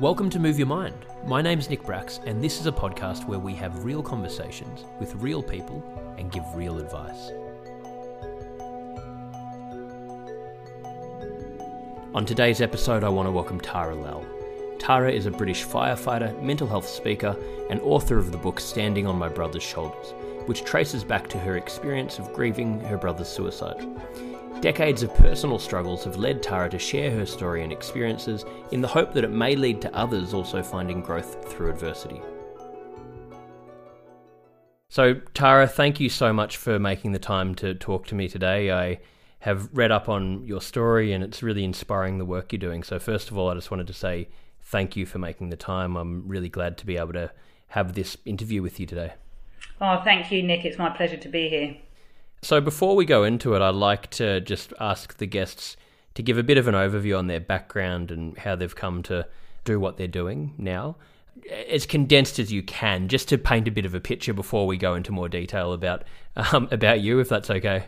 [0.00, 1.06] Welcome to Move Your Mind.
[1.28, 5.14] My name's Nick Brax, and this is a podcast where we have real conversations with
[5.14, 5.80] real people
[6.18, 7.30] and give real advice.
[12.14, 14.26] On today's episode, I want to welcome Tara Lal.
[14.78, 17.36] Tara is a British firefighter, mental health speaker,
[17.68, 20.14] and author of the book Standing on My Brother's Shoulders,
[20.46, 23.84] which traces back to her experience of grieving her brother's suicide.
[24.60, 28.88] Decades of personal struggles have led Tara to share her story and experiences in the
[28.88, 32.20] hope that it may lead to others also finding growth through adversity.
[34.88, 38.72] So, Tara, thank you so much for making the time to talk to me today.
[38.72, 39.00] I
[39.40, 42.82] have read up on your story and it's really inspiring the work you're doing.
[42.82, 44.28] So, first of all, I just wanted to say
[44.68, 45.96] thank you for making the time.
[45.96, 47.30] I'm really glad to be able to
[47.68, 49.14] have this interview with you today.
[49.80, 50.64] Oh, thank you, Nick.
[50.64, 51.76] It's my pleasure to be here.
[52.42, 55.76] So, before we go into it, I'd like to just ask the guests
[56.14, 59.26] to give a bit of an overview on their background and how they've come to
[59.64, 60.96] do what they're doing now.
[61.68, 64.76] As condensed as you can, just to paint a bit of a picture before we
[64.76, 66.04] go into more detail about
[66.38, 67.84] um, about you, if that's okay.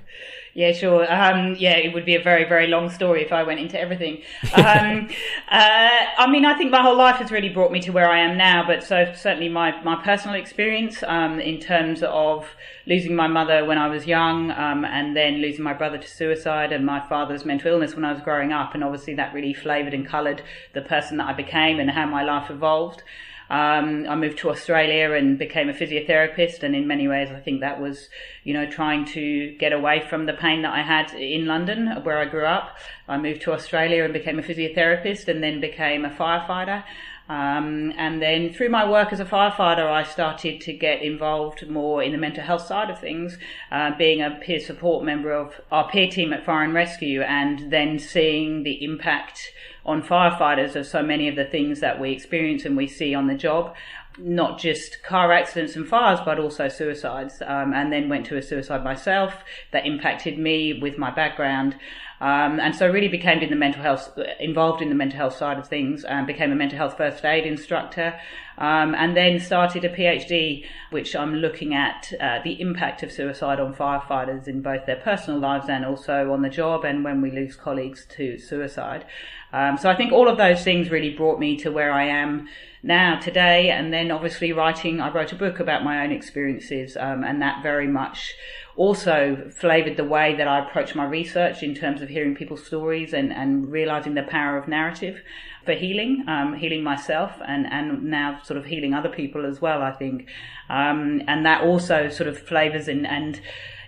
[0.55, 1.11] Yeah, sure.
[1.11, 4.23] Um, yeah, it would be a very, very long story if I went into everything.
[4.53, 5.09] Um,
[5.49, 8.19] uh, I mean, I think my whole life has really brought me to where I
[8.19, 12.49] am now, but so certainly my, my personal experience um, in terms of
[12.87, 16.73] losing my mother when I was young um, and then losing my brother to suicide
[16.73, 18.75] and my father's mental illness when I was growing up.
[18.75, 20.43] And obviously that really flavoured and coloured
[20.75, 23.05] the person that I became and how my life evolved.
[23.51, 27.61] Um, I moved to Australia and became a physiotherapist, and in many ways, I think
[27.61, 28.09] that was,
[28.45, 32.19] you know, trying to get away from the pain that I had in London, where
[32.19, 32.79] I grew up.
[33.09, 36.85] I moved to Australia and became a physiotherapist, and then became a firefighter.
[37.29, 42.03] Um, and then through my work as a firefighter, I started to get involved more
[42.03, 43.39] in the mental health side of things,
[43.71, 47.71] uh, being a peer support member of our peer team at Fire and Rescue, and
[47.71, 49.53] then seeing the impact
[49.85, 53.27] on firefighters of so many of the things that we experience and we see on
[53.27, 53.75] the job
[54.19, 57.43] not just car accidents and fires, but also suicides.
[57.47, 59.35] Um, and then went to a suicide myself
[59.73, 61.77] that impacted me with my background.
[62.21, 65.59] Um, and so really became in the mental health, involved in the mental health side
[65.59, 68.19] of things and became a mental health first aid instructor.
[68.59, 73.59] Um, and then started a PhD, which I'm looking at uh, the impact of suicide
[73.59, 77.31] on firefighters in both their personal lives and also on the job and when we
[77.31, 79.07] lose colleagues to suicide.
[79.55, 82.49] Um, so I think all of those things really brought me to where I am
[82.83, 83.71] now today.
[83.71, 87.63] And then obviously writing, I wrote a book about my own experiences, um, and that
[87.63, 88.35] very much
[88.77, 93.13] also flavored the way that I approach my research in terms of hearing people's stories
[93.13, 95.23] and, and realizing the power of narrative
[95.65, 99.83] for healing, um, healing myself and, and now sort of healing other people as well,
[99.83, 100.29] I think.
[100.71, 103.41] Um, and that also sort of flavors and, and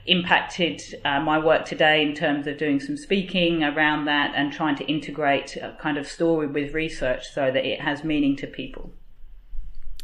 [0.06, 4.76] impacted uh, my work today in terms of doing some speaking around that and trying
[4.76, 8.92] to integrate a kind of story with research so that it has meaning to people.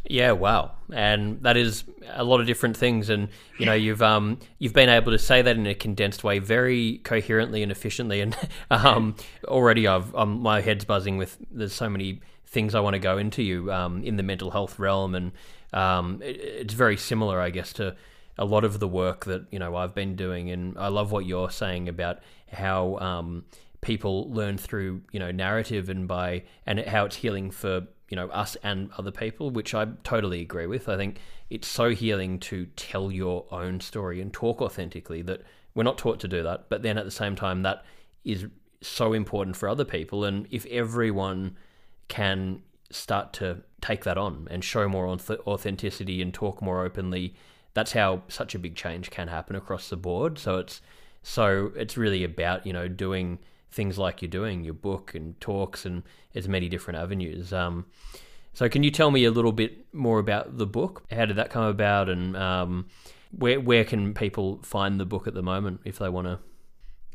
[0.08, 3.28] Yeah, wow, and that is a lot of different things, and
[3.58, 6.98] you know you've um you've been able to say that in a condensed way, very
[7.04, 8.36] coherently and efficiently, and
[8.70, 13.00] um already I've um, my head's buzzing with there's so many things I want to
[13.00, 15.32] go into you um in the mental health realm, and
[15.74, 17.94] um it, it's very similar, I guess, to
[18.38, 21.26] a lot of the work that you know I've been doing, and I love what
[21.26, 23.44] you're saying about how um,
[23.80, 28.28] people learn through you know narrative and by and how it's healing for you know
[28.28, 30.88] us and other people, which I totally agree with.
[30.88, 35.42] I think it's so healing to tell your own story and talk authentically that
[35.74, 37.84] we're not taught to do that, but then at the same time that
[38.24, 38.46] is
[38.80, 41.56] so important for other people, and if everyone
[42.08, 47.34] can start to take that on and show more authenticity and talk more openly
[47.78, 50.36] that's how such a big change can happen across the board.
[50.36, 50.82] So it's
[51.22, 53.38] so it's really about you know doing
[53.70, 56.02] things like you're doing your book and talks and
[56.34, 57.52] as many different avenues.
[57.52, 57.86] Um,
[58.52, 61.04] so can you tell me a little bit more about the book?
[61.12, 62.88] How did that come about, and um,
[63.30, 66.40] where where can people find the book at the moment if they want to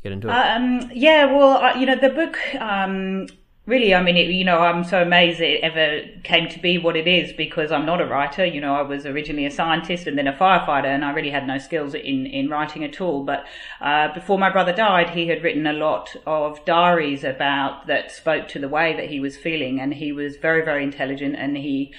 [0.02, 0.32] get into it?
[0.32, 3.26] Um, yeah, well, uh, you know, the book um,
[3.66, 6.96] really, I mean, it, you know, I'm so amazed it ever came to be what
[6.96, 8.44] it is because I'm not a writer.
[8.44, 11.46] You know, I was originally a scientist and then a firefighter, and I really had
[11.46, 13.24] no skills in in writing at all.
[13.24, 13.46] But
[13.80, 18.48] uh, before my brother died, he had written a lot of diaries about that spoke
[18.48, 21.92] to the way that he was feeling, and he was very, very intelligent, and he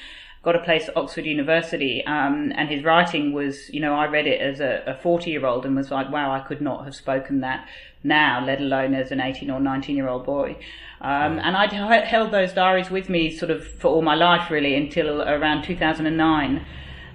[0.43, 4.27] got a place at Oxford University, um, and his writing was, you know, I read
[4.27, 7.41] it as a 40 year old and was like, wow, I could not have spoken
[7.41, 7.67] that
[8.03, 10.57] now, let alone as an 18 or 19 year old boy.
[11.05, 14.73] Um, and I'd held those diaries with me sort of for all my life, really,
[14.73, 16.65] until around 2009.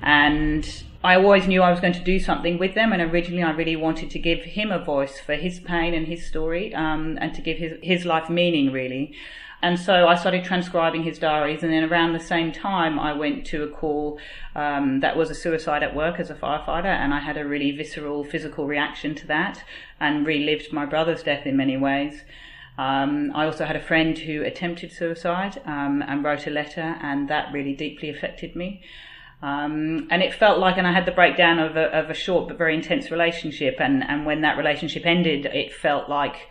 [0.01, 3.51] And I always knew I was going to do something with them, and originally I
[3.51, 7.35] really wanted to give him a voice for his pain and his story, um, and
[7.35, 9.13] to give his his life meaning, really.
[9.61, 13.45] And so I started transcribing his diaries, and then around the same time, I went
[13.47, 14.21] to a call
[14.55, 17.73] um, that was a suicide at work as a firefighter, and I had a really
[17.73, 19.65] visceral physical reaction to that,
[19.99, 22.23] and relived my brother's death in many ways.
[22.79, 27.29] Um, I also had a friend who attempted suicide um, and wrote a letter, and
[27.29, 28.83] that really deeply affected me.
[29.43, 32.49] Um, and it felt like, and I had the breakdown of a, of a short
[32.49, 36.49] but very intense relationship, and, and when that relationship ended, it felt like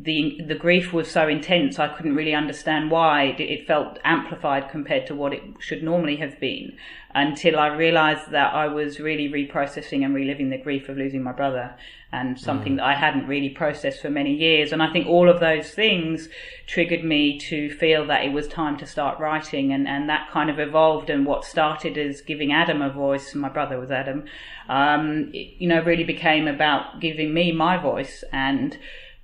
[0.00, 5.06] the the grief was so intense I couldn't really understand why it felt amplified compared
[5.06, 6.76] to what it should normally have been
[7.14, 11.30] until I realized that I was really reprocessing and reliving the grief of losing my
[11.30, 11.76] brother
[12.10, 12.76] and something mm.
[12.78, 16.28] that I hadn't really processed for many years and I think all of those things
[16.66, 20.50] triggered me to feel that it was time to start writing and, and that kind
[20.50, 24.24] of evolved and what started as giving Adam a voice my brother was Adam
[24.68, 28.76] um, it, you know really became about giving me my voice and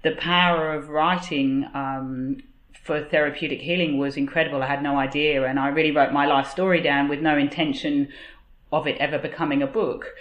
[0.03, 2.43] the power of writing um,
[2.83, 4.63] for therapeutic healing was incredible.
[4.63, 8.09] I had no idea, and I really wrote my life story down with no intention
[8.73, 10.15] of it ever becoming a book.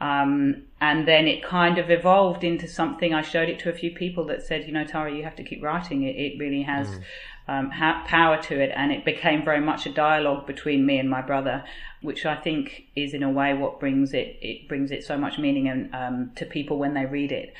[0.00, 3.14] Um, and then it kind of evolved into something.
[3.14, 5.44] I showed it to a few people that said, you know, Tara, you have to
[5.44, 6.02] keep writing.
[6.02, 7.02] It, it really has mm.
[7.48, 11.08] um, ha- power to it, and it became very much a dialogue between me and
[11.08, 11.64] my brother,
[12.02, 14.38] which I think is in a way what brings it.
[14.42, 17.54] It brings it so much meaning and um, to people when they read it.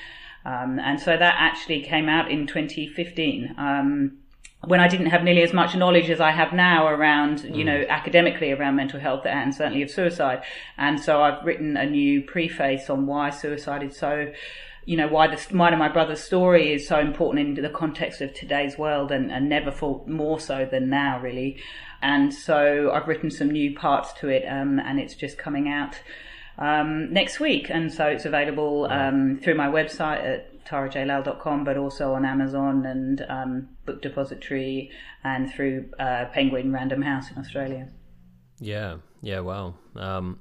[0.47, 3.57] Um, and so that actually came out in 2015.
[3.59, 4.19] Um,
[4.65, 7.67] when I didn't have nearly as much knowledge as I have now around, you mm.
[7.67, 10.43] know, academically around mental health and certainly of suicide.
[10.79, 14.33] And so I've written a new preface on why suicide is so,
[14.85, 18.21] you know, why the, mine and my brother's story is so important in the context
[18.21, 21.61] of today's world and, and never for, more so than now, really.
[22.03, 26.01] And so I've written some new parts to it, um, and it's just coming out
[26.59, 27.71] um, next week.
[27.71, 33.25] And so it's available um, through my website at tarajlal.com, but also on Amazon and
[33.29, 34.91] um, Book Depository
[35.25, 37.89] and through uh, Penguin Random House in Australia.
[38.59, 39.75] Yeah, yeah, wow.
[39.95, 40.41] Um,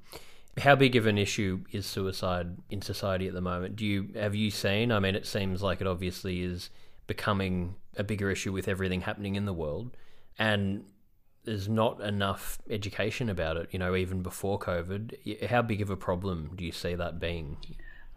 [0.58, 3.76] how big of an issue is suicide in society at the moment?
[3.76, 4.92] Do you have you seen?
[4.92, 6.70] I mean, it seems like it obviously is
[7.08, 9.98] becoming a bigger issue with everything happening in the world,
[10.40, 10.86] and
[11.46, 15.48] there's not enough education about it, you know, even before COVID.
[15.48, 17.58] How big of a problem do you see that being?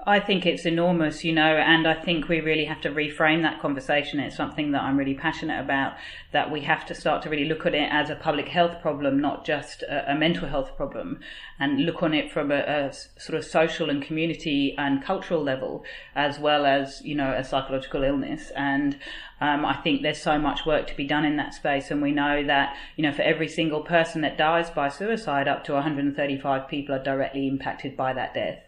[0.06, 3.60] I think it's enormous, you know, and I think we really have to reframe that
[3.60, 4.20] conversation.
[4.20, 5.94] It's something that I'm really passionate about,
[6.30, 9.20] that we have to start to really look at it as a public health problem,
[9.20, 11.18] not just a, a mental health problem,
[11.58, 15.82] and look on it from a, a, sort of social and community and cultural level,
[16.14, 18.52] as well as, you know, a psychological illness.
[18.54, 18.96] And
[19.40, 22.12] um, I think there's so much work to be done in that space, and we
[22.12, 26.68] know that, you know, for every single person that dies by suicide, up to 135
[26.68, 28.60] people are directly impacted by that death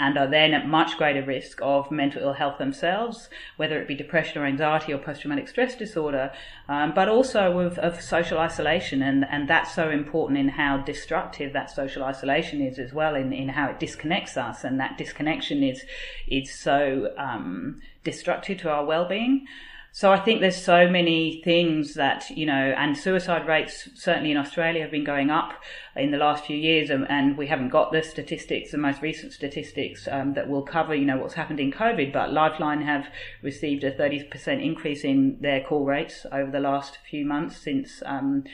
[0.00, 3.28] and are then at much greater risk of mental ill health themselves,
[3.58, 6.32] whether it be depression or anxiety or post traumatic stress disorder,
[6.70, 9.02] um, but also of, of, social isolation.
[9.02, 13.34] And, and that's so important in how destructive that social isolation is as well, in,
[13.34, 14.64] in how it disconnects us.
[14.64, 15.84] And that disconnection is,
[16.26, 19.46] is so um, destructive to our well being.
[19.92, 24.36] So I think there's so many things that, you know, and suicide rates certainly in
[24.36, 25.54] Australia have been going up
[25.96, 29.32] in the last few years and, and we haven't got the statistics, the most recent
[29.32, 33.08] statistics um, that will cover, you know, what's happened in COVID, but Lifeline have
[33.42, 38.44] received a 30% increase in their call rates over the last few months since, um,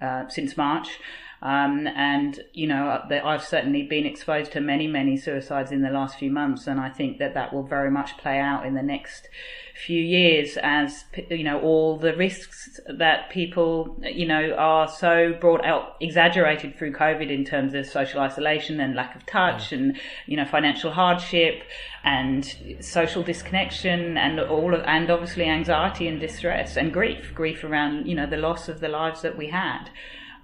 [0.00, 1.00] uh, since March.
[1.42, 6.18] Um, and you know, I've certainly been exposed to many, many suicides in the last
[6.18, 9.28] few months, and I think that that will very much play out in the next
[9.84, 15.62] few years as you know all the risks that people you know are so brought
[15.64, 19.78] out exaggerated through covid in terms of social isolation and lack of touch yeah.
[19.78, 21.62] and you know financial hardship
[22.02, 28.06] and social disconnection and all of and obviously anxiety and distress and grief grief around
[28.06, 29.90] you know the loss of the lives that we had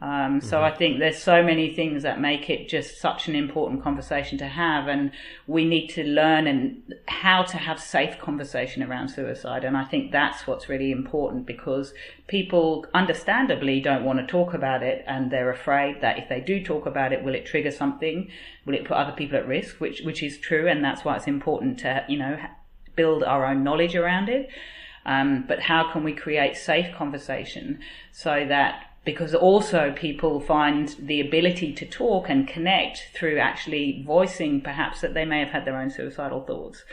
[0.02, 0.64] Um, so mm-hmm.
[0.64, 4.46] I think there's so many things that make it just such an important conversation to
[4.46, 5.10] have, and
[5.46, 9.62] we need to learn and how to have safe conversation around suicide.
[9.62, 11.92] And I think that's what's really important because
[12.28, 16.64] people understandably don't want to talk about it, and they're afraid that if they do
[16.64, 18.30] talk about it, will it trigger something?
[18.64, 19.80] Will it put other people at risk?
[19.80, 22.38] Which which is true, and that's why it's important to you know
[22.96, 24.48] build our own knowledge around it.
[25.04, 27.80] Um, but how can we create safe conversation
[28.12, 34.60] so that because also people find the ability to talk and connect through actually voicing
[34.60, 36.84] perhaps that they may have had their own suicidal thoughts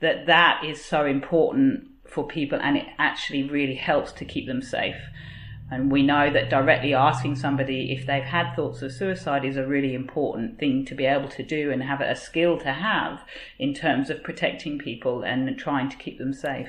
[0.00, 4.60] that that is so important for people and it actually really helps to keep them
[4.62, 4.96] safe
[5.70, 9.66] and we know that directly asking somebody if they've had thoughts of suicide is a
[9.66, 13.24] really important thing to be able to do and have a skill to have
[13.58, 16.68] in terms of protecting people and trying to keep them safe.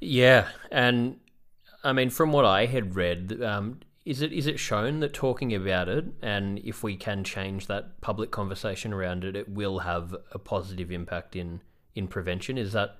[0.00, 1.18] Yeah, and
[1.82, 5.54] I mean, from what I had read, um, is it is it shown that talking
[5.54, 10.14] about it and if we can change that public conversation around it, it will have
[10.32, 11.60] a positive impact in
[11.94, 12.56] in prevention?
[12.56, 12.96] Is that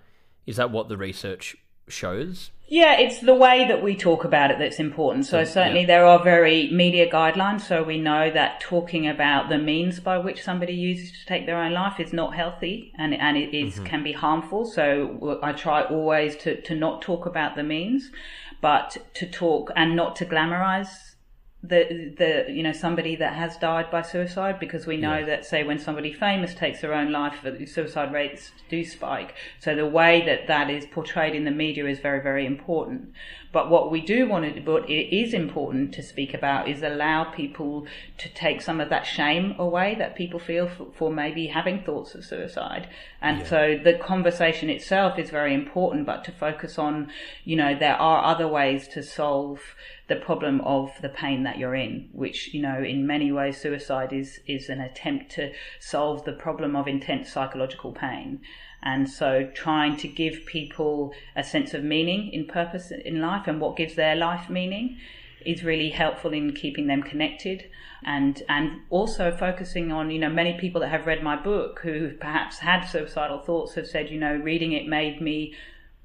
[0.47, 1.57] is that what the research
[1.89, 2.51] shows?
[2.71, 5.25] Yeah, it's the way that we talk about it that's important.
[5.25, 5.87] So certainly yeah.
[5.87, 7.63] there are very media guidelines.
[7.63, 11.57] So we know that talking about the means by which somebody uses to take their
[11.57, 13.85] own life is not healthy and, and it is, mm-hmm.
[13.85, 14.67] can be harmful.
[14.67, 18.11] So I try always to, to not talk about the means
[18.61, 21.15] but to talk and not to glamorize
[21.63, 25.27] the the you know somebody that has died by suicide because we know yeah.
[25.27, 29.75] that say when somebody famous takes their own life the suicide rates do spike so
[29.75, 33.13] the way that that is portrayed in the media is very very important
[33.53, 37.25] but what we do want to but it is important to speak about is allow
[37.25, 37.87] people
[38.17, 42.15] to take some of that shame away that people feel for, for maybe having thoughts
[42.15, 42.89] of suicide
[43.21, 43.47] and yeah.
[43.47, 47.11] so the conversation itself is very important but to focus on
[47.45, 49.61] you know there are other ways to solve
[50.09, 54.13] the problem of the pain that you're in, which, you know, in many ways, suicide
[54.13, 58.41] is, is an attempt to solve the problem of intense psychological pain.
[58.83, 63.61] And so trying to give people a sense of meaning in purpose in life and
[63.61, 64.99] what gives their life meaning
[65.45, 67.65] is really helpful in keeping them connected
[68.05, 72.11] and and also focusing on you know many people that have read my book who
[72.15, 75.55] perhaps had suicidal thoughts have said you know reading it made me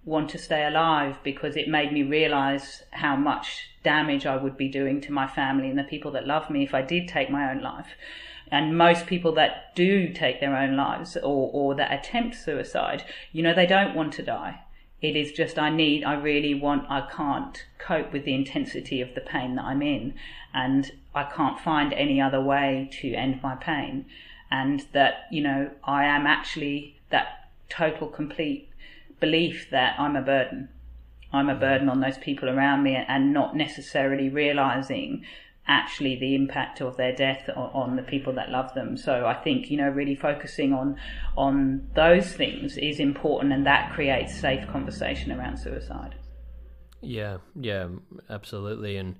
[0.05, 4.67] want to stay alive because it made me realize how much damage I would be
[4.67, 7.49] doing to my family and the people that love me if I did take my
[7.49, 7.87] own life.
[8.53, 13.41] And most people that do take their own lives or, or that attempt suicide, you
[13.41, 14.59] know, they don't want to die.
[15.01, 19.15] It is just, I need, I really want, I can't cope with the intensity of
[19.15, 20.13] the pain that I'm in.
[20.53, 24.05] And I can't find any other way to end my pain.
[24.51, 28.69] And that, you know, I am actually that total, complete
[29.19, 30.69] belief that I'm a burden.
[31.31, 35.25] I'm a burden on those people around me and not necessarily realizing
[35.67, 38.97] actually the impact of their death on, the people that love them.
[38.97, 40.97] So I think, you know, really focusing on,
[41.37, 46.15] on those things is important and that creates safe conversation around suicide.
[47.01, 47.87] Yeah, yeah,
[48.29, 48.97] absolutely.
[48.97, 49.15] And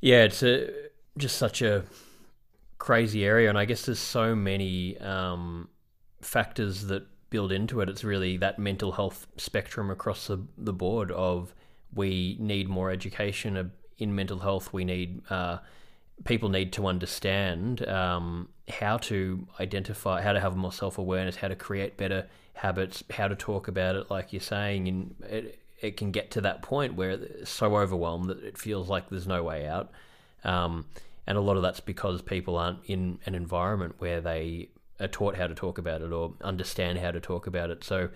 [0.00, 0.70] yeah, it's a,
[1.18, 1.84] just such a
[2.78, 3.48] crazy area.
[3.48, 5.68] And I guess there's so many um,
[6.20, 7.88] factors that build into it.
[7.88, 11.54] It's really that mental health spectrum across the, the board of
[11.94, 13.56] we need more education
[13.98, 14.72] in mental health.
[14.72, 15.58] We need uh,
[16.24, 21.48] people need to understand um, how to identify, how to have more self awareness, how
[21.48, 24.88] to create better habits, how to talk about it, like you're saying.
[24.88, 28.88] And it, it can get to that point where it's so overwhelmed that it feels
[28.88, 29.90] like there's no way out.
[30.44, 30.86] Um,
[31.26, 34.68] and a lot of that's because people aren't in an environment where they
[35.00, 37.84] are taught how to talk about it or understand how to talk about it.
[37.84, 38.10] So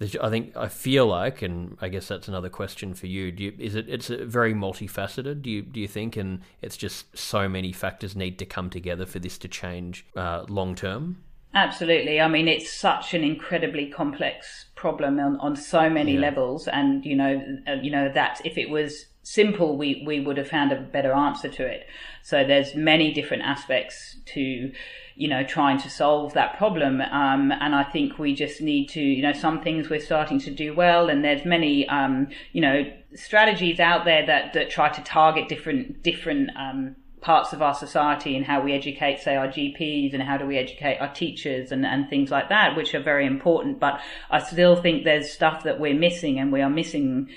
[0.00, 3.34] I think I feel like, and I guess that's another question for you.
[3.36, 5.42] you is it it's very multifaceted?
[5.42, 9.04] Do you do you think, and it's just so many factors need to come together
[9.04, 11.22] for this to change uh, long term?
[11.52, 12.20] Absolutely.
[12.20, 16.20] I mean, it's such an incredibly complex problem on, on so many yeah.
[16.20, 20.38] levels, and you know, uh, you know that if it was simple, we we would
[20.38, 21.86] have found a better answer to it.
[22.22, 24.72] So there's many different aspects to
[25.20, 27.02] you know, trying to solve that problem.
[27.02, 30.50] Um, and I think we just need to, you know, some things we're starting to
[30.50, 35.02] do well, and there's many, um, you know, strategies out there that that try to
[35.02, 40.14] target different different um, parts of our society and how we educate, say, our GPs
[40.14, 43.26] and how do we educate our teachers and, and things like that, which are very
[43.26, 43.78] important.
[43.78, 44.00] But
[44.30, 47.28] I still think there's stuff that we're missing and we are missing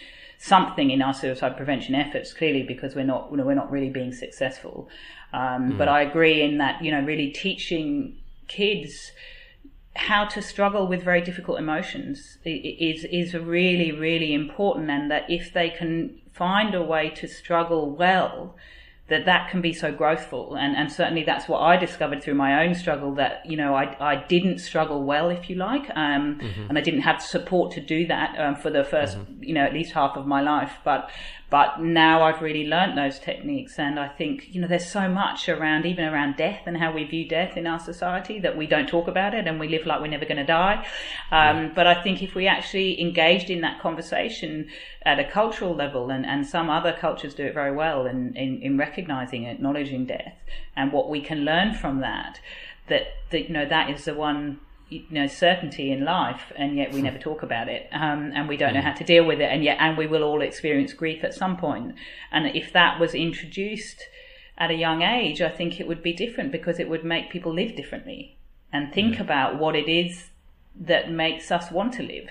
[0.44, 3.90] something in our suicide prevention efforts, clearly, because we're not, you know, we're not really
[3.90, 4.90] being successful.
[5.32, 5.78] Um, mm.
[5.78, 8.18] But I agree in that, you know, really teaching
[8.50, 9.14] kids
[9.96, 15.54] how to struggle with very difficult emotions is is really really important and that if
[15.54, 18.56] they can find a way to struggle well
[19.14, 22.66] that that can be so growthful and and certainly that's what I discovered through my
[22.66, 26.66] own struggle that you know I I didn't struggle well if you like um, mm-hmm.
[26.68, 29.44] and I didn't have support to do that um, for the 1st mm-hmm.
[29.44, 31.12] you know at least half of my life but
[31.54, 35.48] but now I've really learnt those techniques, and I think you know there's so much
[35.48, 38.90] around, even around death and how we view death in our society, that we don't
[38.90, 40.84] talk about it, and we live like we're never going to die.
[41.32, 44.68] Um, But I think if we actually engaged in that conversation
[45.04, 48.60] at a cultural level, and, and some other cultures do it very well in, in,
[48.64, 50.34] in recognizing, acknowledging death,
[50.76, 52.40] and what we can learn from that,
[52.88, 54.60] that, that you know that is the one
[54.94, 58.58] you know certainty in life, and yet we never talk about it, um, and we
[58.58, 58.84] don't know mm.
[58.84, 61.58] how to deal with it, and yet and we will all experience grief at some
[61.58, 61.96] point.
[62.32, 64.04] And if that was introduced
[64.58, 67.54] at a young age, I think it would be different because it would make people
[67.54, 68.38] live differently
[68.72, 70.30] and think about what it is
[70.76, 72.30] that makes us want to live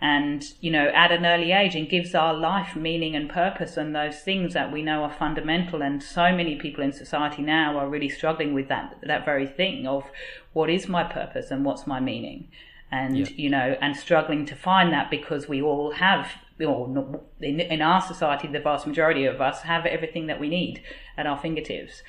[0.00, 3.94] and you know at an early age and gives our life meaning and purpose and
[3.94, 5.82] those things that we know are fundamental.
[5.82, 9.86] And so many people in society now are really struggling with that that very thing
[9.86, 10.04] of
[10.52, 12.48] what is my purpose and what's my meaning.
[12.90, 13.26] And yeah.
[13.34, 16.32] you know and struggling to find that because we all have
[16.64, 20.80] or in, in our society the vast majority of us have everything that we need
[21.16, 22.02] at our fingertips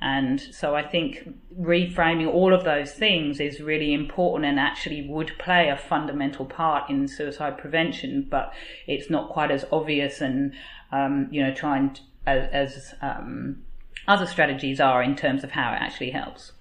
[0.00, 5.32] and so I think reframing all of those things is really important and actually would
[5.38, 8.52] play a fundamental part in suicide prevention, but
[8.86, 10.52] it's not quite as obvious and,
[10.92, 13.62] um, you know, trying as, as um,
[14.06, 16.52] other strategies are in terms of how it actually helps.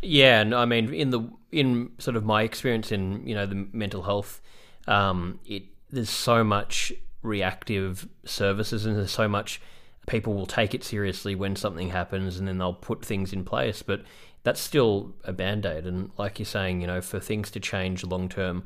[0.00, 3.68] Yeah, and I mean, in the in sort of my experience in you know the
[3.72, 4.40] mental health,
[4.88, 9.60] um, it there's so much reactive services and there's so much
[10.06, 13.82] people will take it seriously when something happens and then they'll put things in place.
[13.82, 14.02] But
[14.42, 15.86] that's still a band aid.
[15.86, 18.64] And like you're saying, you know, for things to change long term,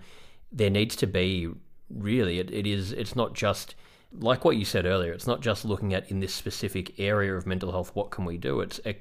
[0.51, 1.49] there needs to be
[1.91, 3.75] really, it, it is, it's not just
[4.19, 7.47] like what you said earlier, it's not just looking at in this specific area of
[7.47, 8.61] mental health, what can we do?
[8.61, 8.97] It's a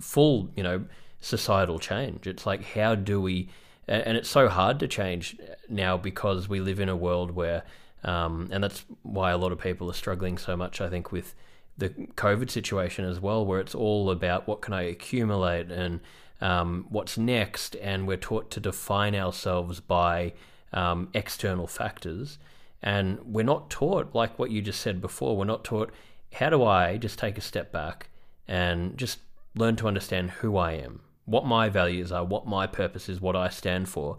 [0.00, 0.84] full, you know,
[1.20, 2.26] societal change.
[2.26, 3.48] It's like, how do we,
[3.88, 5.36] and it's so hard to change
[5.68, 7.62] now because we live in a world where,
[8.04, 11.34] um, and that's why a lot of people are struggling so much, I think, with
[11.80, 16.00] the COVID situation as well, where it's all about what can I accumulate and
[16.40, 20.32] um, what's next, and we're taught to define ourselves by
[20.72, 22.38] um, external factors,
[22.82, 25.36] and we're not taught like what you just said before.
[25.36, 25.92] We're not taught
[26.34, 28.08] how do I just take a step back
[28.46, 29.18] and just
[29.54, 33.36] learn to understand who I am, what my values are, what my purpose is, what
[33.36, 34.18] I stand for.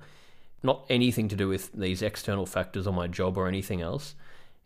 [0.64, 4.14] Not anything to do with these external factors or my job or anything else.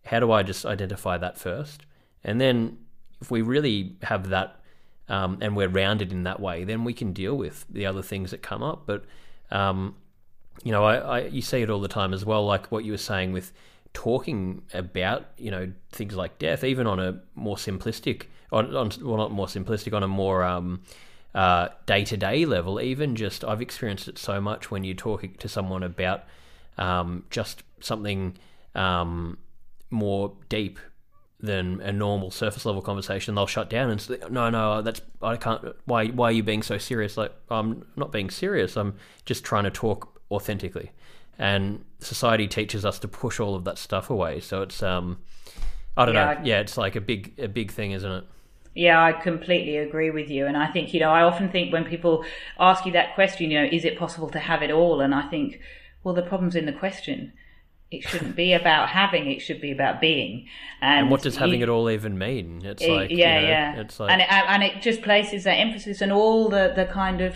[0.06, 1.86] How do I just identify that first?
[2.24, 2.80] And then
[3.26, 4.60] if we really have that
[5.10, 8.30] um, and we're rounded in that way, then we can deal with the other things
[8.30, 8.84] that come up.
[8.86, 9.04] But
[9.50, 9.96] um,
[10.64, 12.92] you know, I, I, you see it all the time as well, like what you
[12.92, 13.52] were saying with
[13.94, 19.18] talking about you know things like death, even on a more simplistic, on, on well
[19.18, 20.44] not more simplistic, on a more
[21.88, 22.80] day to day level.
[22.80, 26.26] Even just I've experienced it so much when you're talking to someone about
[26.78, 28.38] um, just something
[28.76, 29.40] um,
[29.90, 30.78] more deep
[31.39, 35.38] than a normal surface level conversation, they'll shut down and say, "No, no, that's I
[35.38, 35.76] can't.
[35.86, 36.08] Why?
[36.08, 37.17] Why are you being so serious?
[37.17, 38.76] Like, I'm not being serious.
[38.78, 38.95] I'm
[39.26, 40.91] just trying to talk authentically."
[41.38, 44.39] And society teaches us to push all of that stuff away.
[44.39, 45.19] So it's um,
[45.98, 46.39] I don't yeah, know.
[46.43, 48.24] Yeah, it's like a big a big thing, isn't it?
[48.74, 50.45] Yeah, I completely agree with you.
[50.45, 52.26] And I think, you know, I often think when people
[52.60, 55.00] ask you that question, you know, is it possible to have it all?
[55.00, 55.62] And I think,
[56.04, 57.32] well, the problem's in the question
[57.91, 60.48] it shouldn't be about having it should be about being.
[60.82, 62.62] And, and what does having it all even mean?
[62.65, 63.80] It's it, like yeah you know, yeah.
[63.82, 67.21] it's like and it, and it just places that emphasis on all the the kind
[67.21, 67.36] of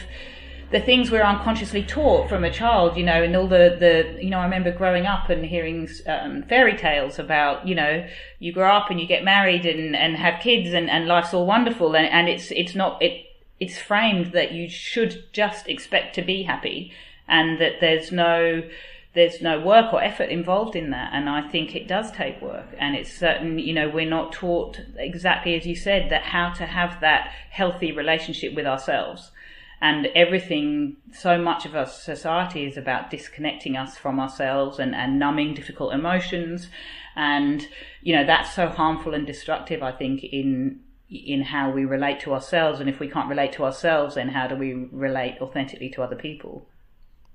[0.72, 4.30] the things we're unconsciously taught from a child, you know, and all the, the you
[4.30, 8.08] know, I remember growing up and hearing um, fairy tales about, you know,
[8.38, 11.48] you grow up and you get married and, and have kids and, and life's all
[11.48, 11.96] wonderful.
[11.96, 13.26] And, and it's it's not it
[13.60, 16.92] it's framed that you should just expect to be happy
[17.28, 18.64] and that there's no
[19.20, 21.12] there's no work or effort involved in that.
[21.14, 22.68] And I think it does take work.
[22.80, 26.66] And it's certain, you know, we're not taught exactly as you said that how to
[26.66, 29.32] have that healthy relationship with ourselves.
[29.82, 35.20] And everything, so much of our society is about disconnecting us from ourselves and, and
[35.20, 36.70] numbing difficult emotions.
[37.18, 37.68] And,
[38.02, 40.80] you know, that's so harmful and destructive, I think, in,
[41.10, 42.80] in how we relate to ourselves.
[42.80, 46.16] And if we can't relate to ourselves, then how do we relate authentically to other
[46.16, 46.66] people?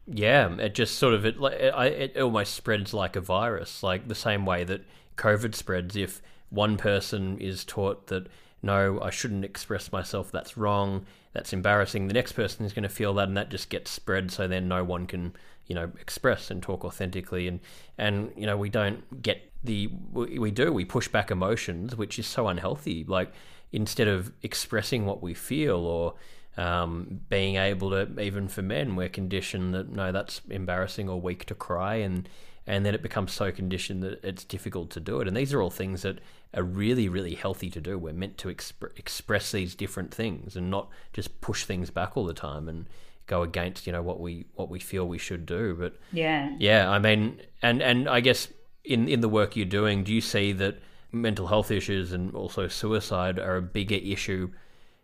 [0.07, 4.15] Yeah, it just sort of it, it it almost spreads like a virus, like the
[4.15, 4.83] same way that
[5.17, 5.97] COVID spreads.
[5.97, 8.27] If one person is taught that
[8.63, 12.89] no, I shouldn't express myself, that's wrong, that's embarrassing, the next person is going to
[12.89, 14.31] feel that, and that just gets spread.
[14.31, 15.35] So then no one can
[15.67, 17.61] you know express and talk authentically, and
[17.97, 22.19] and you know we don't get the we, we do we push back emotions, which
[22.19, 23.05] is so unhealthy.
[23.05, 23.33] Like
[23.73, 26.15] instead of expressing what we feel or
[26.57, 31.45] um, being able to even for men we're conditioned that no that's embarrassing or weak
[31.45, 32.29] to cry and
[32.67, 35.29] and then it becomes so conditioned that it's difficult to do it.
[35.29, 36.21] And these are all things that
[36.55, 37.99] are really really healthy to do.
[37.99, 42.25] We're meant to exp- express these different things and not just push things back all
[42.25, 42.87] the time and
[43.27, 45.75] go against you know what we what we feel we should do.
[45.79, 46.55] But yeah.
[46.59, 48.49] yeah i mean and and i guess
[48.85, 50.79] in in the work you're doing do you see that
[51.11, 54.51] mental health issues and also suicide are a bigger issue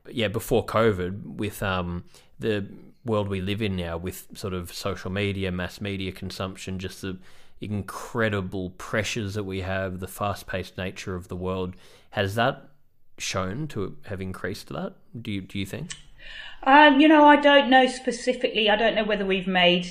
[0.09, 2.05] yeah, before COVID, with um,
[2.39, 2.67] the
[3.05, 7.19] world we live in now, with sort of social media, mass media consumption, just the
[7.61, 11.75] incredible pressures that we have, the fast paced nature of the world,
[12.11, 12.69] has that
[13.19, 14.95] shown to have increased that?
[15.21, 15.91] Do you, do you think?
[16.63, 18.69] Um, you know, I don't know specifically.
[18.69, 19.87] I don't know whether we've made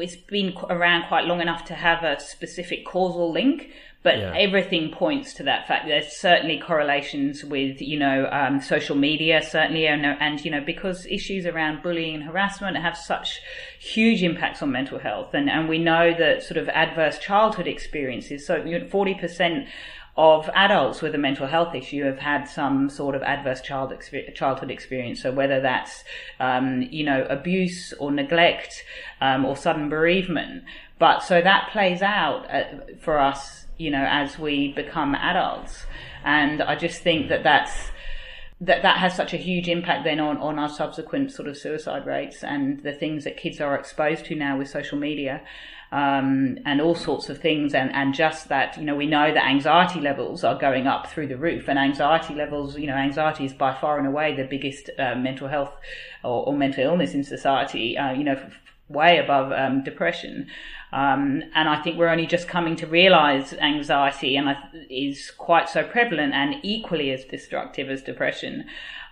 [0.00, 3.70] it's been around quite long enough to have a specific causal link.
[4.04, 4.34] But yeah.
[4.36, 5.86] everything points to that fact.
[5.86, 11.06] There's certainly correlations with, you know, um, social media, certainly, and, and, you know, because
[11.06, 13.40] issues around bullying and harassment have such
[13.78, 15.34] huge impacts on mental health.
[15.34, 19.68] And, and we know that sort of adverse childhood experiences, so 40%
[20.16, 23.94] of adults with a mental health issue have had some sort of adverse child
[24.34, 25.22] childhood experience.
[25.22, 26.04] So whether that's,
[26.38, 28.84] um, you know, abuse or neglect
[29.20, 30.64] um, or sudden bereavement.
[30.98, 32.64] But so that plays out uh,
[33.00, 35.84] for us you know, as we become adults.
[36.24, 37.90] And I just think that that's,
[38.60, 42.06] that that has such a huge impact then on, on our subsequent sort of suicide
[42.06, 45.42] rates and the things that kids are exposed to now with social media.
[45.92, 49.44] Um, and all sorts of things, and, and just that, you know, we know that
[49.44, 53.52] anxiety levels are going up through the roof, and anxiety levels, you know, anxiety is
[53.52, 55.74] by far and away the biggest uh, mental health
[56.24, 58.42] or, or, mental illness in society, uh, you know,
[58.88, 60.46] way above um, depression.
[60.92, 64.54] Um, and I think we're only just coming to realize anxiety and
[64.90, 68.66] is quite so prevalent and equally as destructive as depression.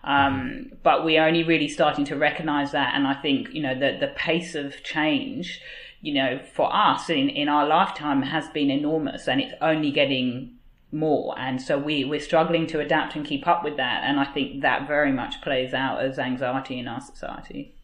[0.04, 2.94] Um, but we're only really starting to recognize that.
[2.94, 5.60] And I think, you know, the, the pace of change,
[6.00, 10.56] you know, for us in, in our lifetime has been enormous and it's only getting
[10.92, 11.38] more.
[11.38, 14.02] And so we, we're struggling to adapt and keep up with that.
[14.04, 17.74] And I think that very much plays out as anxiety in our society.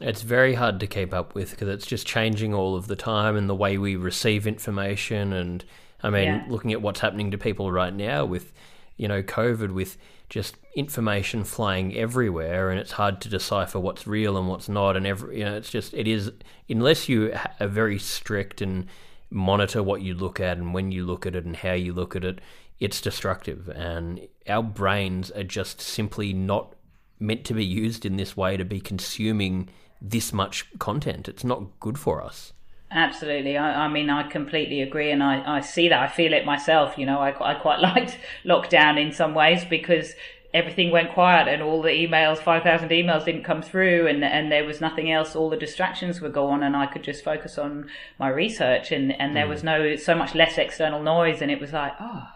[0.00, 3.36] It's very hard to keep up with because it's just changing all of the time
[3.36, 5.32] and the way we receive information.
[5.32, 5.64] And
[6.02, 6.44] I mean, yeah.
[6.48, 8.52] looking at what's happening to people right now with,
[8.96, 9.96] you know, COVID, with
[10.32, 14.96] just information flying everywhere, and it's hard to decipher what's real and what's not.
[14.96, 16.32] And every, you know, it's just it is
[16.70, 18.86] unless you are very strict and
[19.28, 22.16] monitor what you look at and when you look at it and how you look
[22.16, 22.40] at it,
[22.80, 23.68] it's destructive.
[23.68, 26.76] And our brains are just simply not
[27.20, 29.68] meant to be used in this way to be consuming
[30.00, 31.28] this much content.
[31.28, 32.54] It's not good for us.
[32.94, 33.56] Absolutely.
[33.56, 35.10] I, I, mean, I completely agree.
[35.10, 36.00] And I, I see that.
[36.00, 36.98] I feel it myself.
[36.98, 40.14] You know, I, I quite liked lockdown in some ways because
[40.54, 44.64] everything went quiet and all the emails, 5,000 emails didn't come through and, and there
[44.64, 45.34] was nothing else.
[45.34, 49.34] All the distractions were gone and I could just focus on my research and, and
[49.34, 49.50] there mm.
[49.50, 51.40] was no, so much less external noise.
[51.40, 52.28] And it was like, oh,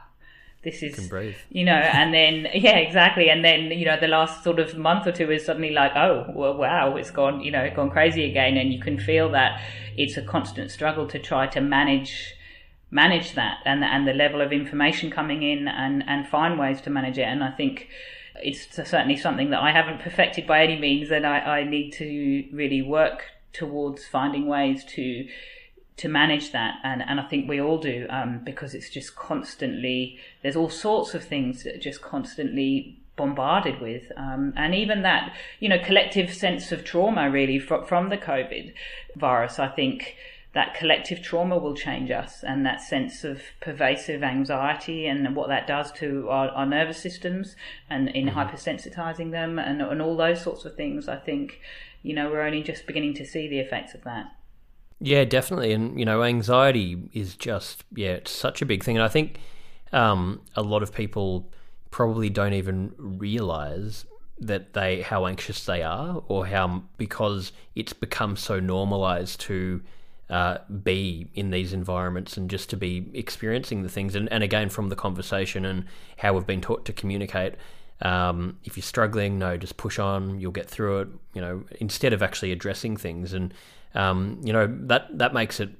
[0.66, 1.10] this is
[1.50, 3.30] you know and then yeah exactly.
[3.30, 6.26] And then you know the last sort of month or two is suddenly like oh
[6.34, 8.56] well, wow it's gone you know gone crazy again.
[8.56, 9.60] And you can feel that
[9.96, 12.34] it's a constant struggle to try to manage
[12.90, 16.90] manage that and and the level of information coming in and and find ways to
[16.90, 17.28] manage it.
[17.28, 17.88] And I think
[18.42, 21.10] it's certainly something that I haven't perfected by any means.
[21.10, 25.26] And I, I need to really work towards finding ways to
[25.98, 26.78] to manage that.
[26.82, 31.14] And, and I think we all do um, because it's just constantly there's all sorts
[31.14, 36.30] of things that are just constantly bombarded with um, and even that you know collective
[36.34, 38.74] sense of trauma really fr- from the COVID
[39.16, 39.58] virus.
[39.58, 40.16] I think
[40.52, 45.66] that collective trauma will change us and that sense of pervasive anxiety and what that
[45.66, 47.56] does to our, our nervous systems
[47.90, 48.38] and in mm-hmm.
[48.38, 51.60] hypersensitizing them and, and all those sorts of things I think
[52.02, 54.26] you know we're only just beginning to see the effects of that
[55.00, 55.72] yeah, definitely.
[55.72, 58.96] And, you know, anxiety is just, yeah, it's such a big thing.
[58.96, 59.38] And I think
[59.92, 61.50] um, a lot of people
[61.90, 64.06] probably don't even realize
[64.38, 69.80] that they how anxious they are or how because it's become so normalized to
[70.28, 74.68] uh, be in these environments and just to be experiencing the things and, and again
[74.68, 75.84] from the conversation and
[76.18, 77.54] how we've been taught to communicate
[78.02, 82.12] um, if you're struggling no just push on you'll get through it you know instead
[82.12, 83.54] of actually addressing things and
[83.96, 85.70] um, you know that that makes it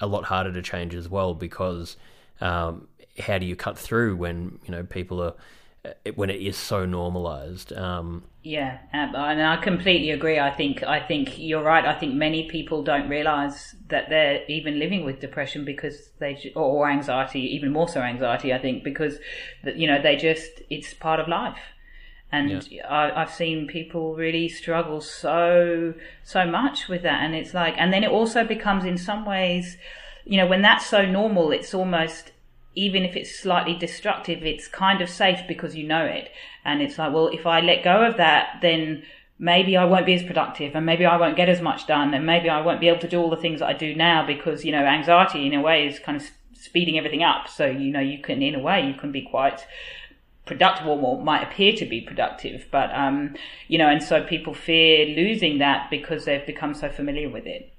[0.00, 1.96] a lot harder to change as well because
[2.40, 5.34] um, how do you cut through when you know people are
[6.14, 7.72] when it is so normalized?
[7.72, 10.38] Um, yeah and i completely agree.
[10.38, 11.84] I think i think you're right.
[11.84, 16.88] I think many people don't realize that they're even living with depression because they or
[16.88, 19.18] anxiety even more so anxiety i think because
[19.76, 21.58] you know they just it's part of life
[22.32, 22.86] and yeah.
[22.86, 27.92] I, I've seen people really struggle so so much with that, and it's like, and
[27.92, 29.76] then it also becomes in some ways,
[30.24, 32.32] you know, when that's so normal, it's almost
[32.76, 36.30] even if it's slightly destructive, it's kind of safe because you know it,
[36.64, 39.02] and it's like, well, if I let go of that, then
[39.40, 42.26] maybe I won't be as productive and maybe I won't get as much done and
[42.26, 44.66] maybe I won't be able to do all the things that I do now because,
[44.66, 47.48] you know, anxiety in a way is kind of speeding everything up.
[47.48, 49.66] So, you know, you can, in a way, you can be quite
[50.50, 52.66] productive or might appear to be productive.
[52.72, 53.36] But, um,
[53.68, 57.72] you know, and so people fear losing that because they've become so familiar with it.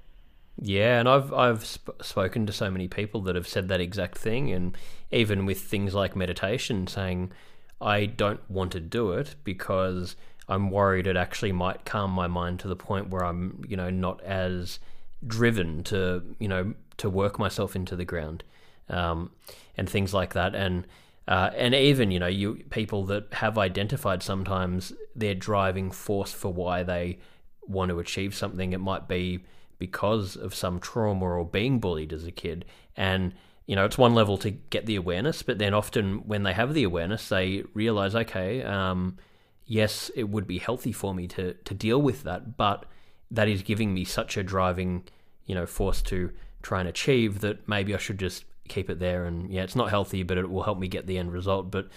[0.64, 4.18] Yeah, and I've I've sp- spoken to so many people that have said that exact
[4.18, 4.78] thing, and
[5.12, 7.32] even with things like meditation, saying
[7.80, 10.16] I don't want to do it because
[10.48, 13.90] I'm worried it actually might calm my mind to the point where I'm, you know,
[13.90, 14.80] not as
[15.26, 18.44] driven to, you know, to work myself into the ground,
[18.90, 19.32] um,
[19.78, 20.54] and things like that.
[20.54, 20.86] And
[21.28, 26.52] uh, and even, you know, you people that have identified sometimes their driving force for
[26.52, 27.20] why they
[27.62, 28.74] want to achieve something.
[28.74, 29.44] It might be
[29.78, 33.34] because of some trauma or being bullied as a kid, and
[33.68, 36.74] you know, it's one level to get the awareness, but then often when they have
[36.74, 38.64] the awareness, they realize, okay.
[38.64, 39.18] Um,
[39.66, 42.86] yes, it would be healthy for me to to deal with that, but
[43.30, 45.04] that is giving me such a driving,
[45.46, 46.32] you know, force to
[46.62, 49.26] try and achieve that maybe I should just keep it there.
[49.26, 51.70] And yeah, it's not healthy, but it will help me get the end result.
[51.70, 51.90] But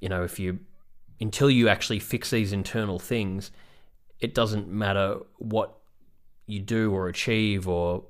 [0.00, 0.60] you know, if you
[1.20, 3.50] until you actually fix these internal things,
[4.20, 5.78] it doesn't matter what
[6.46, 8.04] you do or achieve or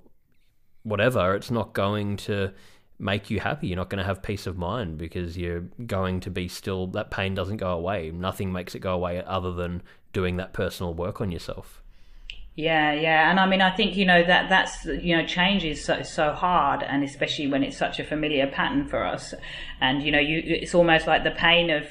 [0.82, 1.34] whatever.
[1.34, 2.52] It's not going to
[2.98, 3.68] make you happy.
[3.68, 7.10] You're not going to have peace of mind because you're going to be still, that
[7.10, 8.10] pain doesn't go away.
[8.10, 9.82] Nothing makes it go away other than
[10.12, 11.79] doing that personal work on yourself.
[12.56, 15.82] Yeah, yeah, and I mean, I think you know that that's you know change is
[15.82, 19.32] so, so hard, and especially when it's such a familiar pattern for us,
[19.80, 21.86] and you know, you it's almost like the pain of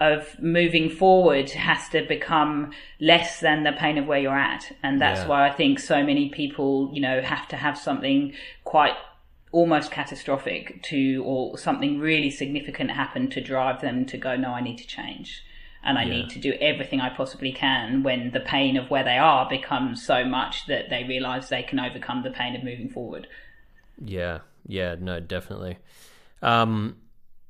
[0.00, 5.00] of moving forward has to become less than the pain of where you're at, and
[5.00, 5.28] that's yeah.
[5.28, 8.94] why I think so many people you know have to have something quite
[9.52, 14.60] almost catastrophic to or something really significant happen to drive them to go no i
[14.60, 15.44] need to change
[15.84, 16.10] and i yeah.
[16.10, 20.04] need to do everything i possibly can when the pain of where they are becomes
[20.04, 23.26] so much that they realize they can overcome the pain of moving forward
[24.02, 25.78] yeah yeah no definitely
[26.42, 26.96] um